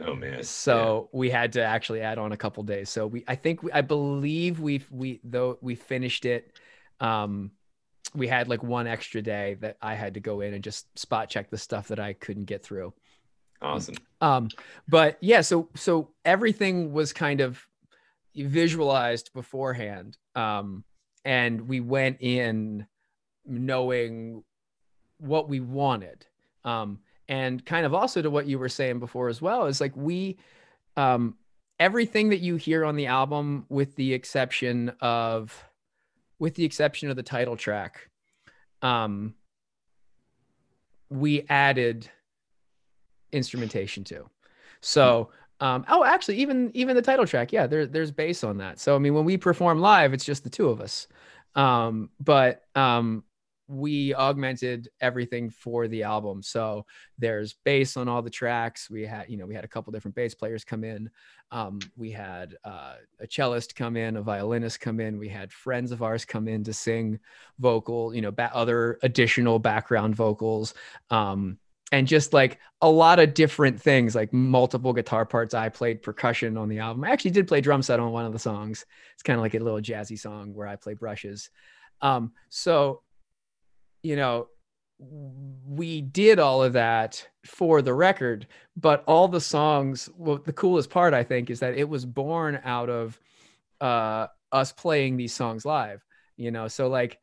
[0.00, 0.42] oh man.
[0.42, 2.88] So we had to actually add on a couple days.
[2.90, 6.56] So we i think we, i believe we we though we finished it
[7.00, 7.50] um
[8.14, 11.28] we had like one extra day that i had to go in and just spot
[11.28, 12.92] check the stuff that i couldn't get through.
[13.60, 13.96] Awesome.
[14.20, 14.48] Um
[14.88, 17.64] but yeah so so everything was kind of
[18.34, 20.84] visualized beforehand um
[21.24, 22.86] and we went in
[23.46, 24.42] knowing
[25.18, 26.26] what we wanted.
[26.64, 29.96] Um and kind of also to what you were saying before as well is like
[29.96, 30.38] we
[30.96, 31.36] um,
[31.82, 35.64] everything that you hear on the album, with the exception of,
[36.38, 38.08] with the exception of the title track,
[38.82, 39.34] um,
[41.10, 42.08] we added
[43.32, 44.28] instrumentation to.
[44.80, 48.80] So, um, oh, actually, even even the title track, yeah, there, there's bass on that.
[48.80, 51.08] So, I mean, when we perform live, it's just the two of us.
[51.54, 53.24] Um, but um,
[53.72, 56.42] we augmented everything for the album.
[56.42, 56.84] So
[57.18, 58.90] there's bass on all the tracks.
[58.90, 61.10] We had, you know, we had a couple different bass players come in.
[61.50, 65.18] Um, we had uh, a cellist come in, a violinist come in.
[65.18, 67.18] We had friends of ours come in to sing
[67.58, 70.74] vocal, you know, ba- other additional background vocals.
[71.10, 71.58] Um,
[71.92, 75.54] and just like a lot of different things, like multiple guitar parts.
[75.54, 77.04] I played percussion on the album.
[77.04, 78.84] I actually did play drum set on one of the songs.
[79.14, 81.50] It's kind of like a little jazzy song where I play brushes.
[82.00, 83.02] Um, so
[84.02, 84.48] you know,
[84.98, 88.46] we did all of that for the record,
[88.76, 92.60] but all the songs, well, the coolest part I think is that it was born
[92.64, 93.18] out of
[93.80, 96.04] uh, us playing these songs live,
[96.36, 97.18] you know, so like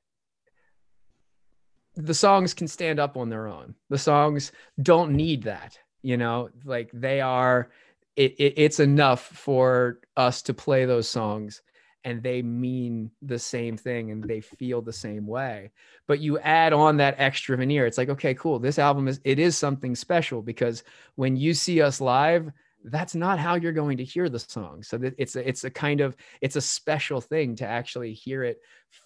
[1.96, 3.76] the songs can stand up on their own.
[3.90, 4.52] The songs
[4.82, 7.70] don't need that, you know, like they are,
[8.16, 11.62] it, it it's enough for us to play those songs
[12.04, 15.72] and they mean the same thing and they feel the same way.
[16.08, 19.40] But you add on that extra veneer it's like okay cool this album is it
[19.40, 20.84] is something special because
[21.16, 22.52] when you see us live
[22.86, 24.82] that's not how you're going to hear the song.
[24.84, 28.60] So it's a, it's a kind of it's a special thing to actually hear it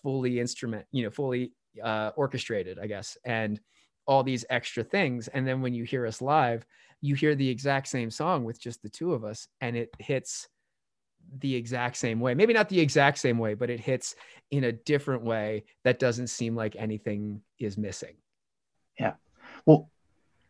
[0.04, 1.52] fully instrument you know fully
[1.84, 3.60] uh, orchestrated i guess and
[4.06, 5.28] all these extra things.
[5.30, 6.66] And then when you hear us live
[7.02, 10.48] you hear the exact same song with just the two of us and it hits
[11.40, 12.34] the exact same way.
[12.34, 14.16] Maybe not the exact same way, but it hits
[14.52, 18.16] in a different way that doesn't seem like anything is missing.
[19.00, 19.14] Yeah.
[19.66, 19.90] Well,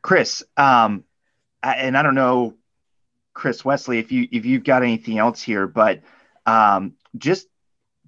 [0.01, 1.03] Chris, um,
[1.61, 2.55] and I don't know,
[3.33, 6.01] Chris Wesley, if you if you've got anything else here, but
[6.45, 7.47] um, just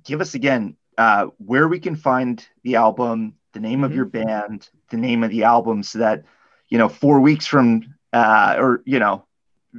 [0.04, 3.86] give us again uh, where we can find the album, the name mm-hmm.
[3.86, 6.24] of your band, the name of the album, so that
[6.70, 9.26] you know four weeks from uh, or you know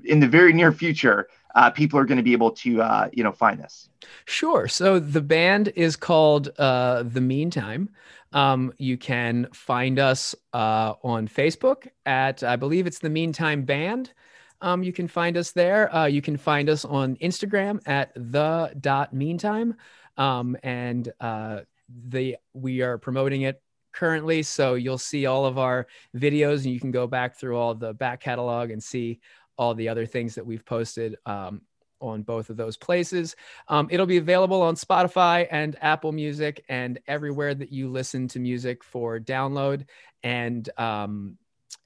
[0.05, 3.24] in the very near future uh, people are going to be able to uh, you
[3.24, 3.88] know find this.
[4.26, 4.68] Sure.
[4.68, 7.88] So the band is called uh, the meantime.
[8.32, 14.12] Um, you can find us uh, on facebook at i believe it's the meantime band.
[14.61, 15.94] Um, you can find us there.
[15.94, 19.74] Uh, you can find us on instagram at the dot meantime.
[20.16, 21.61] Um, and uh,
[22.09, 24.42] the we are promoting it currently.
[24.42, 27.94] So you'll see all of our videos and you can go back through all the
[27.94, 29.20] back catalog and see
[29.59, 31.62] all the other things that we've posted um,
[32.00, 33.36] on both of those places.
[33.68, 38.38] Um, it'll be available on Spotify and Apple Music and everywhere that you listen to
[38.38, 39.86] music for download
[40.22, 41.38] and um,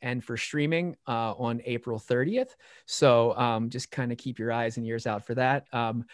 [0.03, 2.57] and for streaming uh, on April 30th.
[2.87, 5.67] So um, just kind of keep your eyes and ears out for that.
[5.73, 6.07] Um,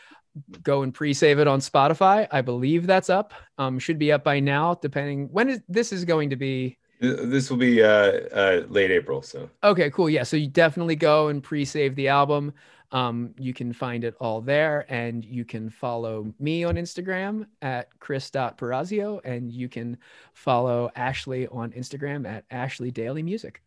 [0.63, 2.27] go and pre-save it on Spotify.
[2.31, 3.33] I believe that's up.
[3.59, 7.51] Um, should be up by now, depending when is this is going to be this
[7.51, 7.89] will be uh,
[8.33, 9.23] uh, late April.
[9.23, 10.09] So okay, cool.
[10.11, 12.53] Yeah, so you definitely go and pre-save the album.
[12.93, 17.89] Um, you can find it all there, and you can follow me on Instagram at
[17.99, 19.99] chris.parazio, and you can
[20.35, 23.63] follow Ashley on Instagram at Ashley Daily Music.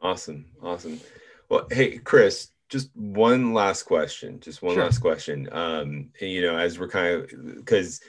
[0.00, 1.00] Awesome, awesome.
[1.48, 4.40] Well, hey, Chris, just one last question.
[4.40, 4.84] Just one sure.
[4.84, 5.48] last question.
[5.52, 8.00] Um, you know, as we're kind of because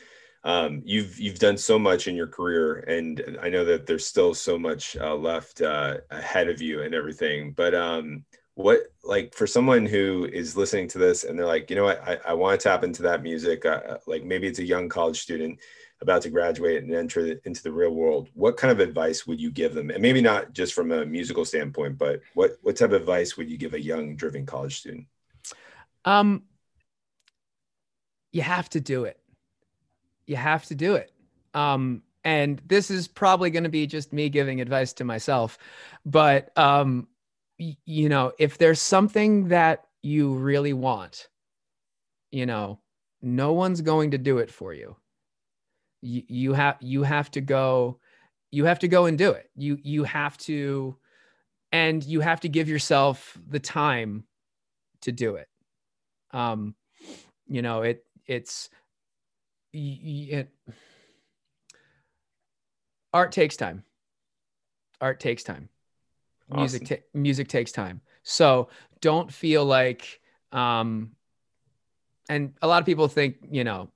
[0.44, 4.34] um, you've you've done so much in your career, and I know that there's still
[4.34, 7.52] so much uh, left uh, ahead of you and everything.
[7.52, 8.24] But um,
[8.58, 12.02] what like for someone who is listening to this and they're like, you know what,
[12.08, 13.66] I, I want to tap into that music.
[13.66, 15.60] Uh, uh, like maybe it's a young college student
[16.02, 18.30] about to graduate and enter into the real world.
[18.34, 19.92] What kind of advice would you give them?
[19.92, 23.50] And maybe not just from a musical standpoint, but what what type of advice would
[23.50, 25.06] you give a young driven college student?
[26.04, 26.44] Um,
[28.32, 29.20] you have to do it
[30.28, 31.12] you have to do it.
[31.54, 35.58] Um, and this is probably going to be just me giving advice to myself,
[36.06, 37.08] but um,
[37.60, 41.30] y- you know, if there's something that you really want,
[42.32, 42.80] you know,
[43.22, 44.96] no one's going to do it for you.
[46.02, 48.00] You, you have you have to go
[48.52, 49.50] you have to go and do it.
[49.56, 50.96] You you have to
[51.72, 54.26] and you have to give yourself the time
[55.02, 55.48] to do it.
[56.32, 56.76] Um,
[57.48, 58.70] you know, it it's
[59.74, 60.50] it,
[63.14, 63.84] art takes time.
[65.00, 65.70] Art takes time.
[66.52, 66.60] Awesome.
[66.60, 68.02] Music ta- music takes time.
[68.24, 68.70] So
[69.02, 71.12] don't feel like um
[72.30, 73.90] and a lot of people think, you know,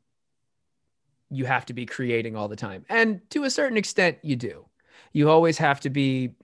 [1.29, 2.85] you have to be creating all the time.
[2.89, 4.65] And to a certain extent you do.
[5.13, 6.35] You always have to be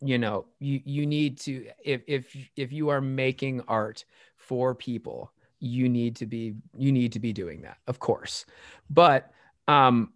[0.00, 4.04] you know you you need to if if if you are making art
[4.36, 8.46] for people you need to be you need to be doing that of course.
[8.90, 9.30] But
[9.66, 10.12] um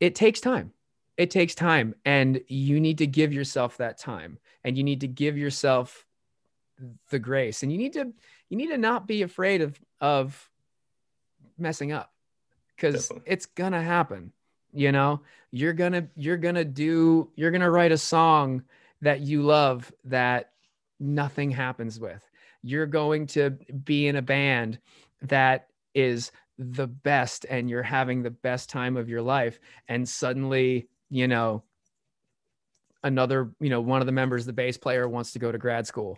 [0.00, 0.72] it takes time.
[1.16, 5.08] It takes time and you need to give yourself that time and you need to
[5.08, 6.06] give yourself
[7.10, 8.12] the grace and you need to
[8.48, 10.50] you need to not be afraid of of
[11.58, 12.12] messing up
[12.74, 14.32] because it's gonna happen
[14.72, 15.20] you know?
[15.50, 18.62] You're gonna you're gonna do you're gonna write a song
[19.02, 20.52] that you love that
[20.98, 22.26] nothing happens with
[22.62, 24.78] you're going to be in a band
[25.22, 29.58] that is the best and you're having the best time of your life.
[29.88, 31.62] And suddenly you know
[33.04, 35.86] another you know one of the members the bass player wants to go to grad
[35.86, 36.16] school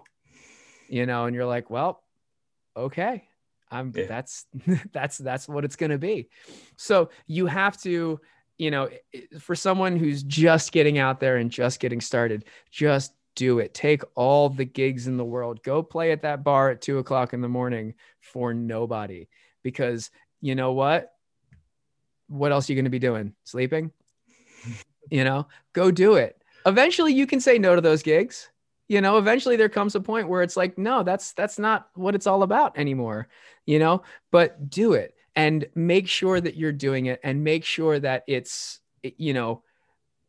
[0.88, 2.05] you know and you're like well
[2.76, 3.24] okay.
[3.70, 4.07] I'm yeah.
[4.07, 4.47] that's
[4.92, 6.28] that's that's what it's going to be.
[6.76, 8.20] So you have to
[8.59, 8.88] you know
[9.40, 13.74] for someone who's just getting out there and just getting started just do it.
[13.74, 15.62] Take all the gigs in the world.
[15.62, 19.28] Go play at that bar at two o'clock in the morning for nobody.
[19.62, 20.11] Because
[20.41, 21.12] you know what?
[22.28, 23.35] What else are you going to be doing?
[23.45, 23.91] Sleeping?
[25.11, 25.49] You know?
[25.74, 26.43] Go do it.
[26.64, 28.49] Eventually you can say no to those gigs.
[28.89, 32.14] You know eventually there comes a point where it's like no that's that's not what
[32.14, 33.28] it's all about anymore
[33.66, 34.03] you know?
[34.30, 38.80] But do it and make sure that you're doing it and make sure that it's
[39.03, 39.62] you know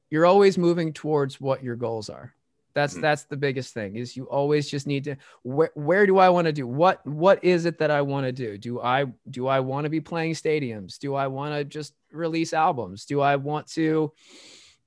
[0.10, 2.34] you're always moving towards what your goals are
[2.76, 3.02] that's mm-hmm.
[3.02, 6.46] that's the biggest thing is you always just need to where, where do i want
[6.46, 9.60] to do what what is it that i want to do do i do i
[9.60, 13.66] want to be playing stadiums do i want to just release albums do i want
[13.66, 14.12] to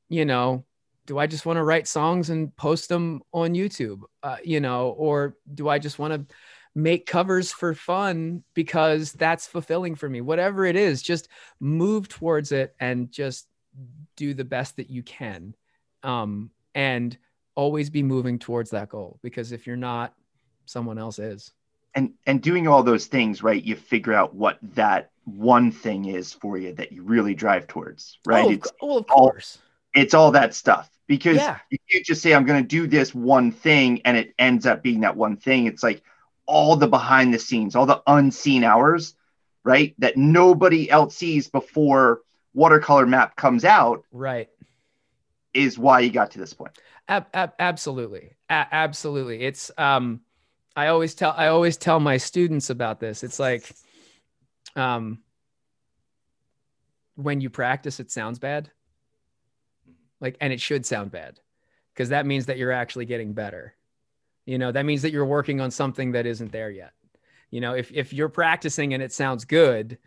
[0.09, 0.64] you know
[1.09, 4.03] do I just want to write songs and post them on YouTube?
[4.22, 6.34] Uh, you know, or do I just want to
[6.74, 10.20] make covers for fun because that's fulfilling for me?
[10.20, 11.28] Whatever it is, just
[11.61, 13.49] move towards it and just
[14.16, 15.55] do the best that you can.
[16.03, 17.16] Um, and
[17.59, 20.15] always be moving towards that goal because if you're not,
[20.65, 21.53] someone else is.
[21.97, 23.63] And and doing all those things, right?
[23.63, 28.19] You figure out what that one thing is for you that you really drive towards,
[28.25, 28.45] right?
[28.45, 29.59] Oh, it's well, oh, of course.
[29.59, 31.59] All, it's all that stuff because yeah.
[31.71, 34.81] you can't just say I'm going to do this one thing and it ends up
[34.81, 35.67] being that one thing.
[35.67, 36.05] It's like
[36.47, 39.15] all the behind the scenes, all the unseen hours,
[39.65, 39.97] right?
[39.99, 42.21] That nobody else sees before
[42.55, 44.05] watercolor map comes out.
[44.13, 44.49] Right.
[45.59, 46.73] Is why you got to this point.
[47.09, 48.37] Ab- ab- absolutely.
[48.49, 49.43] A- absolutely.
[49.43, 50.21] It's um
[50.77, 53.25] I always tell I always tell my students about this.
[53.25, 53.75] It's like
[54.77, 55.19] um
[57.19, 58.71] when you practice it sounds bad
[60.21, 61.41] like and it should sound bad
[61.93, 63.75] because that means that you're actually getting better
[64.47, 66.93] you know that means that you're working on something that isn't there yet
[67.51, 69.99] you know if if you're practicing and it sounds good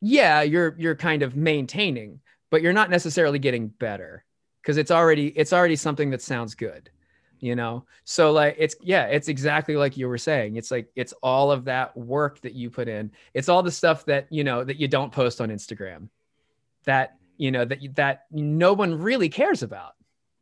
[0.00, 2.18] yeah you're you're kind of maintaining
[2.50, 4.24] but you're not necessarily getting better
[4.66, 6.90] because it's already it's already something that sounds good
[7.38, 7.84] you know?
[8.04, 10.56] So like it's yeah it's exactly like you were saying.
[10.56, 13.12] It's like it's all of that work that you put in.
[13.34, 16.08] It's all the stuff that you know that you don't post on instagram
[16.84, 19.92] that you know that that no one really cares about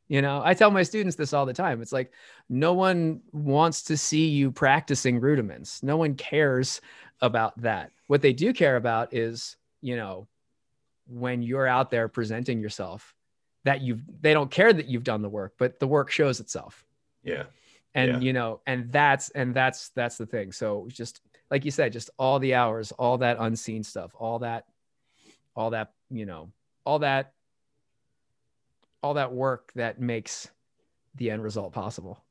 [0.07, 0.43] you know?
[0.45, 1.81] I tell my students this all the time.
[1.81, 2.13] It's like
[2.51, 5.83] no one wants to see you practicing rudiments.
[5.83, 6.83] No one cares
[7.23, 7.91] about that.
[8.07, 10.29] What they do care about is you know
[11.07, 13.14] when you're out there presenting yourself
[13.65, 16.85] that you've they don't care that you've done the work but the work shows itself
[17.23, 17.45] yeah
[17.95, 18.19] and yeah.
[18.21, 22.11] you know and that's and that's that's the thing so just like you said just
[22.19, 24.65] all the hours all that unseen stuff all that
[25.57, 26.51] all that you know
[26.85, 27.33] all that
[29.05, 30.49] all that work that makes
[31.17, 32.25] the end result possible.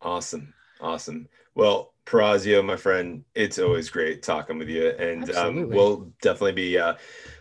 [0.00, 0.54] Awesome.
[0.80, 1.28] Awesome.
[1.54, 4.88] Well, Parazio, my friend, it's always great talking with you.
[4.90, 6.94] And um, we'll definitely be uh,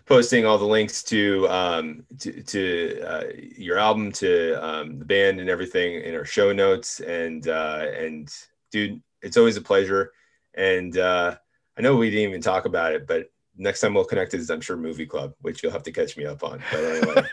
[0.08, 5.40] posting all the links to um, to, to uh, your album, to um, the band,
[5.40, 7.02] and everything in our show notes.
[7.02, 8.34] And uh, and
[8.72, 10.14] dude, it's always a pleasure.
[10.56, 11.36] And uh,
[11.78, 14.62] I know we didn't even talk about it, but next time we'll connect is I'm
[14.62, 16.64] sure movie club, which you'll have to catch me up on.
[16.72, 17.24] But anyway,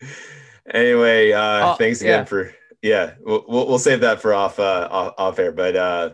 [0.72, 2.24] anyway, uh, oh, thanks again yeah.
[2.24, 3.14] for yeah.
[3.20, 5.52] We'll, we'll, we'll save that for off uh, off, off air.
[5.52, 6.10] But uh,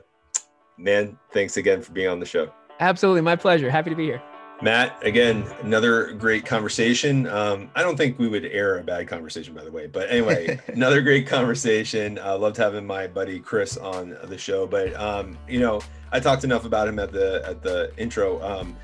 [0.79, 2.53] man, thanks again for being on the show.
[2.81, 3.71] Absolutely, my pleasure.
[3.71, 4.23] Happy to be here.
[4.63, 7.27] Matt, again, another great conversation.
[7.27, 9.87] Um, I don't think we would air a bad conversation, by the way.
[9.87, 12.19] But anyway, another great conversation.
[12.19, 14.67] I uh, loved having my buddy Chris on the show.
[14.67, 15.81] But um, you know,
[16.13, 18.43] I talked enough about him at the at the intro.
[18.43, 18.77] Um,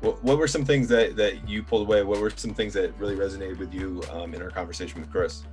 [0.00, 2.02] what, what, were some things that that you pulled away?
[2.02, 5.44] What were some things that really resonated with you um, in our conversation with Chris?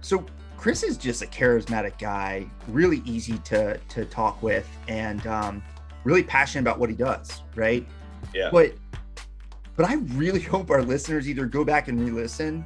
[0.00, 0.26] So
[0.56, 5.62] Chris is just a charismatic guy, really easy to to talk with, and um,
[6.02, 7.42] really passionate about what he does.
[7.54, 7.86] Right.
[8.34, 8.48] Yeah.
[8.50, 8.74] But
[9.76, 12.64] but I really hope our listeners either go back and re-listen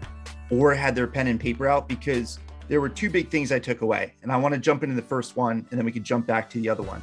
[0.50, 2.38] or had their pen and paper out because
[2.68, 5.02] there were two big things I took away, and I want to jump into the
[5.02, 7.02] first one, and then we could jump back to the other one.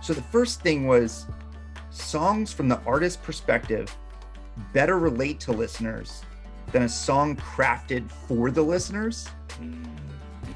[0.00, 1.26] So the first thing was
[1.90, 3.94] songs from the artist's perspective
[4.72, 6.22] better relate to listeners
[6.72, 9.28] than a song crafted for the listeners.
[9.60, 9.84] Mm.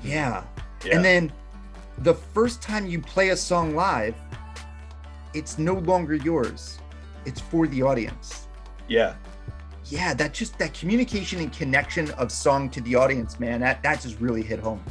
[0.02, 0.44] Yeah.
[0.84, 0.96] Yeah.
[0.96, 1.32] And then
[1.98, 4.14] the first time you play a song live,
[5.34, 6.78] it's no longer yours.
[7.24, 8.45] It's for the audience.
[8.88, 9.14] Yeah.
[9.88, 14.00] Yeah, that just that communication and connection of song to the audience, man, that that
[14.00, 14.82] just really hit home.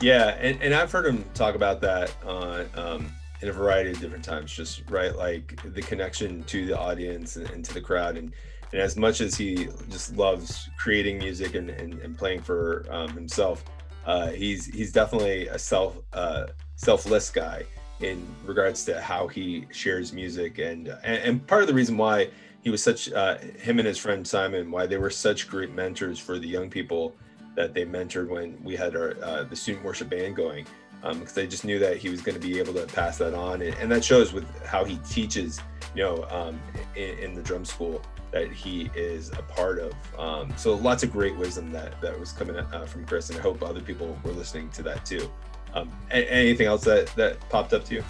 [0.00, 4.00] Yeah, and, and I've heard him talk about that on um, in a variety of
[4.00, 4.52] different times.
[4.52, 8.32] Just right, like the connection to the audience and, and to the crowd, and
[8.72, 13.08] and as much as he just loves creating music and, and, and playing for um,
[13.10, 13.62] himself,
[14.06, 16.46] uh, he's he's definitely a self uh,
[16.76, 17.62] selfless guy
[18.00, 22.28] in regards to how he shares music, and and, and part of the reason why
[22.64, 26.18] he was such uh, him and his friend Simon why they were such great mentors
[26.18, 27.14] for the young people
[27.54, 30.66] that they mentored when we had our uh, the student worship band going
[31.12, 33.60] because they just knew that he was going to be able to pass that on
[33.60, 35.60] and, and that shows with how he teaches
[35.94, 36.58] you know um,
[36.96, 38.00] in, in the drum school
[38.30, 42.32] that he is a part of um, so lots of great wisdom that that was
[42.32, 45.30] coming uh, from chris and i hope other people were listening to that too.
[45.74, 48.04] Um, anything else that that popped up to you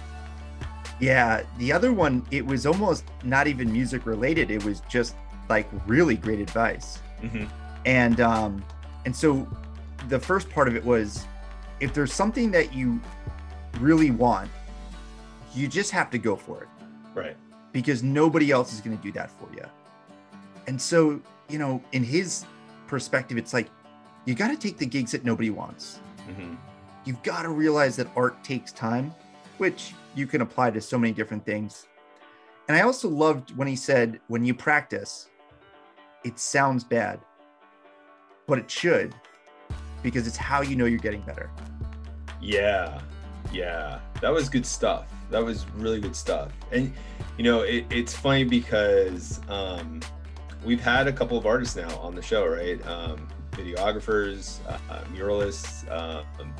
[0.99, 4.49] Yeah, the other one, it was almost not even music related.
[4.49, 5.15] It was just
[5.49, 6.99] like really great advice.
[7.21, 7.45] mm-hmm.
[7.85, 8.63] And um
[9.05, 9.47] and so
[10.09, 11.25] the first part of it was
[11.79, 12.99] if there's something that you
[13.79, 14.49] really want,
[15.53, 16.69] you just have to go for it
[17.13, 17.35] right
[17.73, 19.65] because nobody else is going to do that for you.
[20.67, 22.45] And so, you know, in his
[22.87, 23.69] perspective, it's like
[24.25, 25.99] you got to take the gigs that nobody wants.
[26.27, 26.55] mm-hmm.
[27.03, 29.13] You've got to realize that art takes time,
[29.59, 31.87] which you can apply to so many different things.
[32.67, 35.29] And I also loved when he said, when you practice,
[36.23, 37.19] it sounds bad,
[38.47, 39.13] but it should
[40.01, 41.51] because it's how you know you're getting better.
[42.41, 43.01] Yeah,
[43.51, 45.07] yeah, that was good stuff.
[45.31, 46.51] That was really good stuff.
[46.71, 46.93] And
[47.37, 49.99] you know, it, it's funny because um,
[50.63, 52.85] we've had a couple of artists now on the show, right?
[52.87, 56.53] Um, videographers, uh, muralists, uh, um,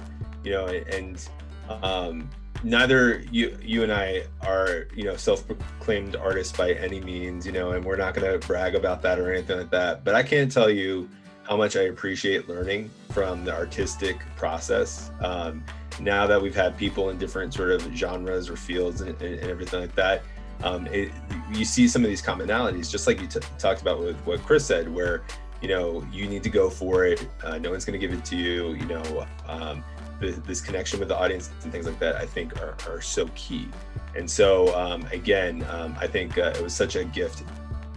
[0.44, 1.28] you know, and
[1.70, 2.30] um,
[2.64, 7.72] neither you you and I are you know self-proclaimed artists by any means, you know,
[7.72, 10.04] and we're not going to brag about that or anything like that.
[10.04, 11.10] But I can't tell you
[11.44, 15.12] how much I appreciate learning from the artistic process.
[15.20, 15.64] Um,
[16.00, 19.50] now that we've had people in different sort of genres or fields and, and, and
[19.50, 20.24] everything like that,
[20.64, 21.12] um, it,
[21.54, 24.66] you see some of these commonalities, just like you t- talked about with what Chris
[24.66, 25.24] said, where
[25.62, 27.28] you know you need to go for it.
[27.44, 28.74] Uh, no one's going to give it to you.
[28.74, 29.84] You know, um,
[30.20, 33.68] this connection with the audience and things like that, I think are, are so key.
[34.16, 37.44] And so um, again, um, I think uh, it was such a gift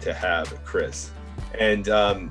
[0.00, 1.10] to have Chris.
[1.58, 2.30] And um,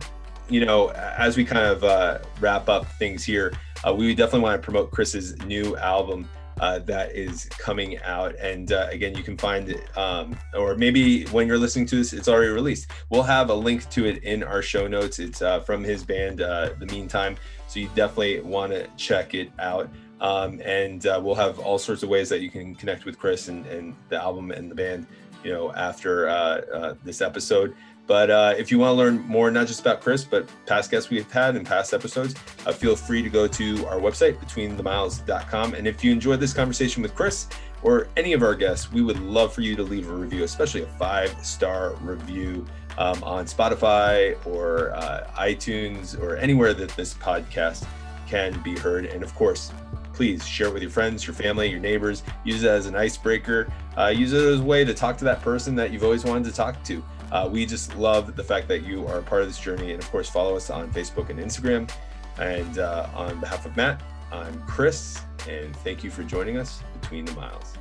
[0.49, 3.53] you know, as we kind of uh, wrap up things here,
[3.85, 6.27] uh, we definitely want to promote Chris's new album
[6.59, 8.35] uh, that is coming out.
[8.39, 12.13] And uh, again, you can find it, um, or maybe when you're listening to this,
[12.13, 12.91] it's already released.
[13.09, 15.19] We'll have a link to it in our show notes.
[15.19, 17.37] It's uh, from his band, uh, The Meantime.
[17.67, 19.89] So you definitely want to check it out.
[20.19, 23.49] Um, and uh, we'll have all sorts of ways that you can connect with Chris
[23.49, 25.05] and, and the album and the band,
[25.43, 27.75] you know, after uh, this episode.
[28.07, 31.09] But uh, if you want to learn more, not just about Chris, but past guests
[31.09, 32.35] we've had in past episodes,
[32.65, 35.73] uh, feel free to go to our website, betweenthemiles.com.
[35.73, 37.47] And if you enjoyed this conversation with Chris
[37.83, 40.83] or any of our guests, we would love for you to leave a review, especially
[40.83, 42.65] a five star review
[42.97, 47.85] um, on Spotify or uh, iTunes or anywhere that this podcast
[48.25, 49.05] can be heard.
[49.05, 49.71] And of course,
[50.13, 52.23] please share it with your friends, your family, your neighbors.
[52.43, 53.71] Use it as an icebreaker.
[53.97, 56.45] Uh, use it as a way to talk to that person that you've always wanted
[56.45, 57.03] to talk to.
[57.31, 59.91] Uh, we just love the fact that you are part of this journey.
[59.91, 61.89] And of course, follow us on Facebook and Instagram.
[62.39, 64.01] And uh, on behalf of Matt,
[64.31, 67.73] I'm Chris, and thank you for joining us between the miles.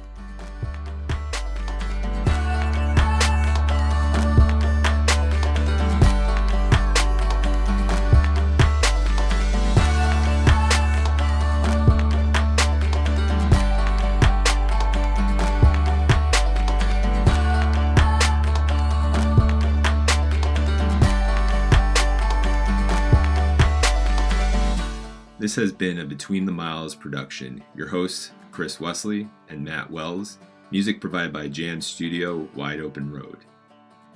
[25.47, 27.63] This has been a Between the Miles production.
[27.77, 30.39] Your hosts, Chris Wesley and Matt Wells.
[30.73, 33.45] Music provided by Jam Studio, Wide Open Road.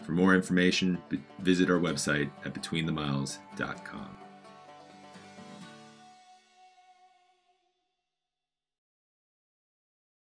[0.02, 0.98] For more information,
[1.39, 4.10] visit our website at betweenthemiles.com.